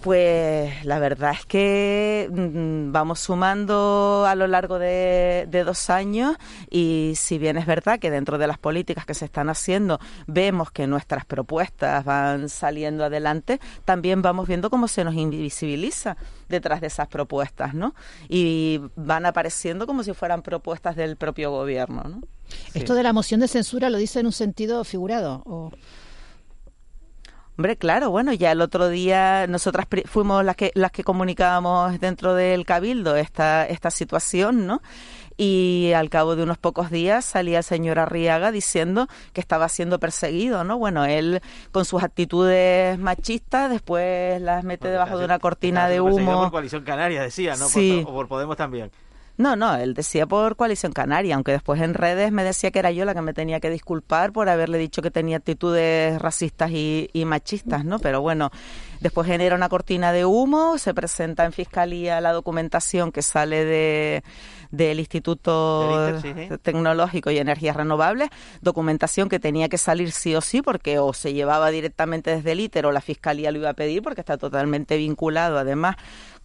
Pues 0.03 0.83
la 0.83 0.99
verdad 0.99 1.31
es 1.31 1.45
que 1.45 2.27
mm, 2.29 2.91
vamos 2.91 3.21
sumando 3.21 4.25
a 4.27 4.35
lo 4.35 4.47
largo 4.47 4.77
de, 4.77 5.47
dos 5.65 5.89
años 5.89 6.35
y 6.69 7.13
si 7.15 7.37
bien 7.37 7.55
es 7.55 7.65
verdad 7.65 7.99
que 7.99 8.11
dentro 8.11 8.37
de 8.37 8.45
las 8.45 8.57
políticas 8.57 9.05
que 9.05 9.13
se 9.13 9.23
están 9.23 9.47
haciendo 9.49 10.01
vemos 10.27 10.71
que 10.71 10.87
nuestras 10.87 11.23
propuestas 11.23 12.03
van 12.03 12.49
saliendo 12.49 13.05
adelante, 13.05 13.61
también 13.85 14.21
vamos 14.21 14.45
viendo 14.45 14.69
cómo 14.69 14.89
se 14.89 15.05
nos 15.05 15.15
invisibiliza 15.15 16.17
detrás 16.49 16.81
de 16.81 16.87
esas 16.87 17.07
propuestas, 17.07 17.73
¿no? 17.73 17.95
Y 18.27 18.81
van 18.97 19.25
apareciendo 19.25 19.87
como 19.87 20.03
si 20.03 20.13
fueran 20.13 20.41
propuestas 20.41 20.97
del 20.97 21.15
propio 21.15 21.49
gobierno, 21.49 22.03
¿no? 22.03 22.21
Esto 22.73 22.93
de 22.93 23.03
la 23.03 23.13
moción 23.13 23.39
de 23.39 23.47
censura 23.47 23.89
lo 23.89 23.97
dice 23.97 24.19
en 24.19 24.25
un 24.25 24.33
sentido 24.33 24.83
figurado 24.83 25.43
o 25.45 25.71
Hombre, 27.55 27.77
claro, 27.77 28.09
bueno, 28.09 28.33
ya 28.33 28.51
el 28.51 28.61
otro 28.61 28.89
día 28.89 29.45
nosotras 29.47 29.85
fuimos 30.05 30.43
las 30.43 30.55
que 30.55 30.71
las 30.73 30.91
que 30.91 31.03
comunicábamos 31.03 31.99
dentro 31.99 32.33
del 32.33 32.65
cabildo 32.65 33.15
esta 33.15 33.67
esta 33.67 33.91
situación, 33.91 34.65
¿no? 34.65 34.81
Y 35.37 35.91
al 35.95 36.09
cabo 36.09 36.35
de 36.35 36.43
unos 36.43 36.57
pocos 36.57 36.89
días 36.89 37.25
salía 37.25 37.59
el 37.59 37.63
señor 37.63 37.99
Arriaga 37.99 38.51
diciendo 38.51 39.07
que 39.33 39.41
estaba 39.41 39.69
siendo 39.69 39.99
perseguido, 39.99 40.63
¿no? 40.63 40.77
Bueno, 40.77 41.05
él 41.05 41.41
con 41.71 41.85
sus 41.85 42.03
actitudes 42.03 42.97
machistas 42.99 43.69
después 43.69 44.41
las 44.41 44.63
mete 44.63 44.87
debajo 44.87 45.17
de 45.17 45.25
una 45.25 45.39
cortina 45.39 45.87
de 45.87 46.01
humo. 46.01 46.41
Por 46.41 46.51
coalición 46.51 46.83
canaria 46.83 47.21
decía, 47.21 47.55
¿no? 47.55 47.67
Sí. 47.67 48.03
o 48.05 48.13
por 48.13 48.27
Podemos 48.27 48.57
también. 48.57 48.91
No, 49.35 49.55
no, 49.55 49.75
él 49.75 49.95
decía 49.95 50.27
por 50.27 50.55
coalición 50.55 50.91
canaria, 50.91 51.33
aunque 51.33 51.53
después 51.53 51.81
en 51.81 51.95
redes 51.95 52.31
me 52.31 52.43
decía 52.43 52.69
que 52.69 52.77
era 52.77 52.91
yo 52.91 53.03
la 53.03 53.15
que 53.15 53.21
me 53.21 53.33
tenía 53.33 53.59
que 53.59 53.71
disculpar 53.71 54.31
por 54.31 54.47
haberle 54.47 54.77
dicho 54.77 55.01
que 55.01 55.09
tenía 55.09 55.37
actitudes 55.37 56.21
racistas 56.21 56.69
y, 56.69 57.09
machistas, 57.25 57.83
¿no? 57.83 57.97
Pero 57.97 58.21
bueno, 58.21 58.51
después 58.99 59.25
genera 59.25 59.55
una 59.55 59.69
cortina 59.69 60.11
de 60.11 60.25
humo, 60.25 60.77
se 60.77 60.93
presenta 60.93 61.45
en 61.45 61.51
fiscalía 61.51 62.21
la 62.21 62.31
documentación 62.31 63.11
que 63.11 63.23
sale 63.23 63.65
de 63.65 64.23
del 64.69 64.99
Instituto 64.99 66.19
Tecnológico 66.63 67.29
y 67.29 67.37
Energías 67.37 67.75
Renovables, 67.75 68.29
documentación 68.61 69.29
que 69.29 69.39
tenía 69.39 69.69
que 69.69 69.77
salir 69.77 70.11
sí 70.11 70.33
o 70.35 70.41
sí 70.41 70.63
porque 70.63 70.97
o 70.97 71.13
se 71.13 71.33
llevaba 71.33 71.69
directamente 71.69 72.35
desde 72.35 72.53
el 72.53 72.59
ITER 72.59 72.87
o 72.87 72.91
la 72.91 73.01
Fiscalía 73.01 73.51
lo 73.51 73.59
iba 73.59 73.69
a 73.69 73.75
pedir 73.75 74.01
porque 74.01 74.21
está 74.21 74.37
totalmente 74.37 74.97
vinculado 74.97 75.59
además 75.59 75.95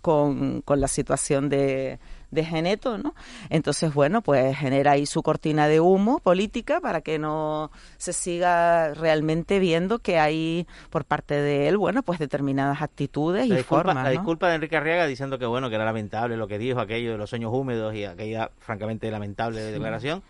con, 0.02 0.60
con 0.60 0.78
la 0.78 0.88
situación 0.88 1.48
de, 1.48 1.98
de 2.30 2.44
Geneto, 2.44 2.98
¿no? 2.98 3.14
Entonces, 3.50 3.92
bueno, 3.94 4.22
pues 4.22 4.56
genera 4.56 4.92
ahí 4.92 5.06
su 5.06 5.22
cortina 5.22 5.68
de 5.68 5.80
humo 5.80 6.20
política 6.20 6.80
para 6.80 7.00
que 7.00 7.18
no 7.18 7.70
se 7.96 8.12
siga 8.12 8.94
realmente 8.94 9.58
viendo 9.58 9.98
que 9.98 10.18
hay 10.18 10.66
por 10.90 11.04
parte 11.04 11.34
de 11.34 11.68
él, 11.68 11.78
bueno, 11.78 12.02
pues 12.02 12.18
determinadas 12.18 12.82
actitudes 12.82 13.46
y 13.46 13.62
formas. 13.62 14.04
La 14.04 14.10
disculpa 14.10 14.48
de 14.48 14.56
Enrique 14.56 14.76
Arriaga 14.76 15.06
diciendo 15.06 15.38
que, 15.38 15.46
bueno, 15.46 15.68
que 15.68 15.76
era 15.76 15.84
lamentable 15.84 16.36
lo 16.36 16.48
que 16.48 16.58
dijo, 16.58 16.80
aquello 16.80 17.12
de 17.12 17.18
los 17.18 17.30
sueños 17.30 17.50
húmedos 17.52 17.94
y 17.94 18.04
aquella 18.04 18.50
francamente 18.58 19.10
lamentable 19.10 19.60
declaración, 19.60 20.22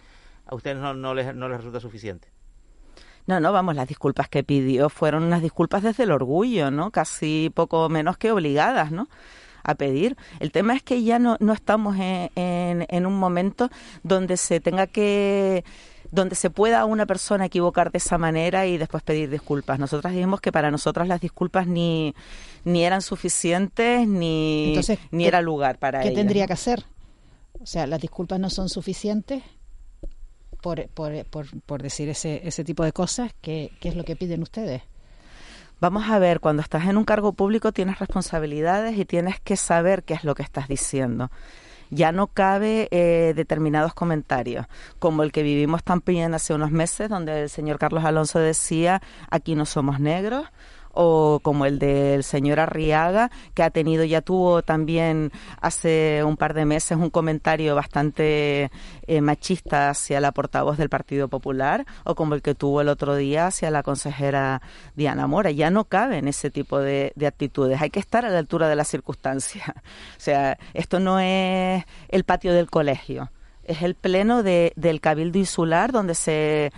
¿a 0.47 0.55
ustedes 0.55 0.79
no, 0.79 0.95
no, 0.95 1.15
les, 1.15 1.35
no 1.35 1.49
les 1.49 1.59
resulta 1.59 1.81
suficiente? 1.81 2.29
No, 3.27 3.41
no, 3.41 3.53
vamos, 3.53 3.75
las 3.75 3.87
disculpas 3.87 4.29
que 4.31 4.43
pidió 4.43 4.89
fueron 4.89 5.23
unas 5.23 5.43
disculpas 5.43 5.83
desde 5.83 6.05
el 6.05 6.13
orgullo, 6.13 6.71
¿no? 6.71 6.91
Casi 6.91 7.53
poco 7.55 7.91
menos 7.91 8.17
que 8.17 8.33
obligadas, 8.33 8.91
¿no? 8.91 9.09
A 9.69 9.75
pedir. 9.75 10.17
El 10.41 10.51
tema 10.51 10.75
es 10.75 10.83
que 10.83 11.03
ya 11.03 11.19
no, 11.19 11.37
no 11.41 11.53
estamos 11.53 11.97
en, 11.99 12.31
en, 12.89 13.07
un 13.07 13.19
momento 13.19 13.69
donde 14.03 14.39
se 14.39 14.61
tenga 14.61 14.87
que 14.87 15.63
donde 16.11 16.37
se 16.37 16.49
pueda 16.49 16.87
una 16.87 17.05
persona 17.05 17.45
equivocar 17.45 17.93
de 17.93 17.99
esa 17.99 18.17
manera 18.17 18.67
y 18.67 18.79
después 18.79 19.03
pedir 19.03 19.29
disculpas. 19.29 19.79
Nosotras 19.79 20.15
dijimos 20.15 20.41
que 20.41 20.51
para 20.51 20.71
nosotras 20.71 21.07
las 21.07 21.21
disculpas 21.21 21.67
ni, 21.67 22.15
ni 22.65 22.83
eran 22.83 23.03
suficientes 23.03 24.09
ni, 24.09 24.75
ni 25.11 25.27
era 25.27 25.43
lugar 25.43 25.79
para 25.79 26.01
¿Qué 26.01 26.13
tendría 26.13 26.47
que 26.47 26.55
hacer? 26.55 26.87
O 27.61 27.67
sea, 27.67 27.87
las 27.87 28.01
disculpas 28.01 28.41
no 28.41 28.49
son 28.49 28.71
suficientes 28.71 29.43
por, 30.63 30.89
por, 30.89 31.27
por, 31.27 31.47
por 31.61 31.83
decir 31.83 32.09
ese, 32.09 32.41
ese 32.49 32.65
tipo 32.65 32.85
de 32.85 32.93
cosas. 32.93 33.33
¿Qué, 33.43 33.73
¿Qué 33.79 33.91
es 33.91 33.97
lo 33.97 34.05
que 34.05 34.17
piden 34.17 34.41
ustedes? 34.41 34.81
Vamos 35.81 36.11
a 36.11 36.19
ver, 36.19 36.41
cuando 36.41 36.61
estás 36.61 36.87
en 36.87 36.97
un 36.97 37.05
cargo 37.05 37.35
público 37.35 37.71
tienes 37.71 38.01
responsabilidades 38.01 38.99
y 38.99 39.05
tienes 39.05 39.39
que 39.39 39.57
saber 39.57 40.03
qué 40.03 40.15
es 40.15 40.25
lo 40.25 40.35
que 40.35 40.43
estás 40.43 40.67
diciendo. 40.67 41.31
Ya 41.91 42.11
no 42.11 42.27
cabe 42.27 42.89
eh, 42.91 43.33
determinados 43.37 43.95
comentarios, 43.95 44.67
como 44.99 45.23
el 45.23 45.31
que 45.31 45.45
vivimos 45.45 45.85
también 45.85 46.35
hace 46.35 46.53
unos 46.53 46.73
meses, 46.73 47.09
donde 47.09 47.43
el 47.43 47.49
señor 47.49 47.79
Carlos 47.79 48.05
Alonso 48.05 48.41
decía, 48.41 49.01
aquí 49.31 49.55
no 49.55 49.67
somos 49.67 50.01
negros, 50.01 50.49
o 51.01 51.39
como 51.45 51.65
el 51.65 51.79
del 51.79 52.25
señor 52.25 52.59
Arriaga, 52.59 53.31
que 53.55 53.63
ha 53.63 53.71
tenido, 53.71 54.03
ya 54.03 54.21
tuvo 54.21 54.63
también 54.63 55.31
hace 55.61 56.25
un 56.25 56.37
par 56.37 56.55
de 56.55 56.65
meses 56.65 56.99
un 56.99 57.09
comentario 57.09 57.77
bastante 57.77 58.73
eh, 59.07 59.21
machista 59.21 59.91
hacia 59.91 60.21
la 60.21 60.33
portavoz 60.33 60.77
del 60.77 60.89
Partido 60.89 61.29
Popular, 61.29 61.87
o 62.03 62.17
como 62.17 62.35
el 62.35 62.43
que 62.43 62.57
tuvo 62.57 62.81
el 62.81 62.89
otro 62.89 63.15
día 63.15 63.47
hacia 63.47 63.71
la 63.71 63.85
consejera 63.85 64.61
Diana 64.97 65.29
Mora. 65.29 65.53
Ya 65.53 65.71
no 65.71 65.85
cabe 65.85 66.19
en 66.19 66.27
ese 66.27 66.51
tipo 66.51 66.81
de, 66.81 67.13
de 67.15 67.29
actitudes. 67.29 67.81
Hay 67.81 67.91
que 67.91 68.01
estar 68.01 68.25
a 68.25 68.31
la 68.31 68.39
altura 68.39 68.69
de 68.69 68.75
las 68.75 68.89
circunstancias. 68.89 69.69
O 70.19 70.21
sea, 70.21 70.59
esto 70.75 70.99
no 70.99 71.21
es 71.21 71.85
el 72.09 72.25
patio 72.25 72.53
del 72.53 72.69
colegio 72.69 73.31
es 73.69 73.83
el 73.83 73.95
pleno 73.95 74.43
de, 74.43 74.73
del 74.75 75.01
Cabildo 75.01 75.39
Insular 75.39 75.93
donde 75.93 76.15
se, 76.15 76.73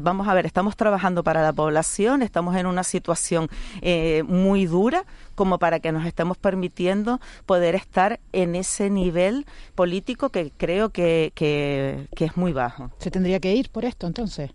vamos 0.00 0.26
a 0.26 0.34
ver, 0.34 0.46
estamos 0.46 0.76
trabajando 0.76 1.22
para 1.22 1.42
la 1.42 1.52
población, 1.52 2.22
estamos 2.22 2.56
en 2.56 2.66
una 2.66 2.82
situación 2.82 3.48
eh, 3.82 4.24
muy 4.26 4.66
dura 4.66 5.04
como 5.34 5.58
para 5.58 5.78
que 5.80 5.92
nos 5.92 6.06
estemos 6.06 6.36
permitiendo 6.36 7.20
poder 7.46 7.74
estar 7.74 8.18
en 8.32 8.54
ese 8.54 8.90
nivel 8.90 9.46
político 9.74 10.30
que 10.30 10.52
creo 10.56 10.90
que, 10.90 11.32
que, 11.34 12.08
que 12.16 12.24
es 12.24 12.36
muy 12.36 12.52
bajo. 12.52 12.90
¿Se 12.98 13.10
tendría 13.10 13.38
que 13.38 13.54
ir 13.54 13.70
por 13.70 13.84
esto 13.84 14.06
entonces? 14.06 14.50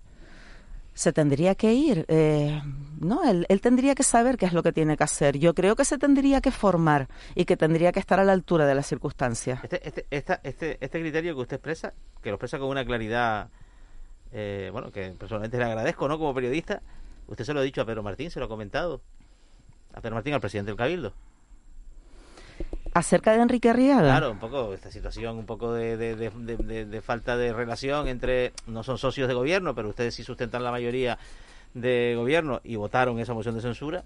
Se 0.97 1.13
tendría 1.13 1.53
que 1.53 1.73
ir. 1.73 2.05
Eh, 2.07 2.59
no, 2.99 3.21
él, 3.23 3.61
tendría 3.61 3.93
que 3.93 4.01
saber 4.01 4.35
qué 4.35 4.47
es 4.47 4.53
lo 4.53 4.63
que 4.63 4.71
tiene 4.71 4.97
que 4.97 5.03
hacer. 5.03 5.37
Yo 5.37 5.53
creo 5.53 5.75
que 5.75 5.85
se 5.85 5.99
tendría 5.99 6.41
que 6.41 6.49
formar 6.49 7.07
y 7.35 7.45
que 7.45 7.55
tendría 7.55 7.91
que 7.91 7.99
estar 7.99 8.19
a 8.19 8.23
la 8.23 8.33
altura 8.33 8.65
de 8.65 8.73
las 8.73 8.87
circunstancias. 8.87 9.63
Este, 9.63 10.07
este, 10.09 10.39
este, 10.41 10.77
este 10.81 10.99
criterio 10.99 11.35
que 11.35 11.41
usted 11.41 11.57
expresa, 11.57 11.93
que 12.23 12.29
lo 12.29 12.35
expresa 12.35 12.57
con 12.57 12.69
una 12.69 12.83
claridad 12.83 13.49
eh, 14.31 14.69
bueno, 14.73 14.91
que 14.91 15.11
personalmente 15.11 15.59
le 15.59 15.65
agradezco, 15.65 16.07
¿no? 16.07 16.17
Como 16.17 16.33
periodista, 16.33 16.81
usted 17.27 17.45
se 17.45 17.53
lo 17.53 17.59
ha 17.59 17.63
dicho 17.63 17.81
a 17.81 17.85
Pedro 17.85 18.01
Martín, 18.01 18.31
se 18.31 18.39
lo 18.39 18.47
ha 18.47 18.49
comentado. 18.49 19.01
A 19.93 20.01
Pedro 20.01 20.15
Martín, 20.15 20.33
al 20.33 20.41
presidente 20.41 20.71
del 20.71 20.77
Cabildo. 20.77 21.13
Acerca 22.93 23.31
de 23.33 23.41
Enrique 23.41 23.69
Arriaga. 23.69 24.01
Claro, 24.01 24.31
un 24.31 24.39
poco 24.39 24.73
esta 24.73 24.91
situación, 24.91 25.37
un 25.37 25.45
poco 25.45 25.73
de, 25.73 25.97
de, 25.97 27.01
falta 27.01 27.37
de 27.37 27.53
relación 27.53 28.07
entre, 28.07 28.53
no 28.65 28.83
son 28.83 28.97
socios 28.97 29.27
de 29.27 29.33
gobierno, 29.33 29.75
pero 29.75 29.89
ustedes 29.89 30.15
sí 30.15 30.23
sustentan 30.23 30.63
la 30.63 30.71
mayoría 30.71 31.17
de 31.73 32.13
gobierno 32.15 32.61
y 32.63 32.75
votaron 32.75 33.19
esa 33.19 33.33
moción 33.33 33.55
de 33.55 33.61
censura. 33.61 34.03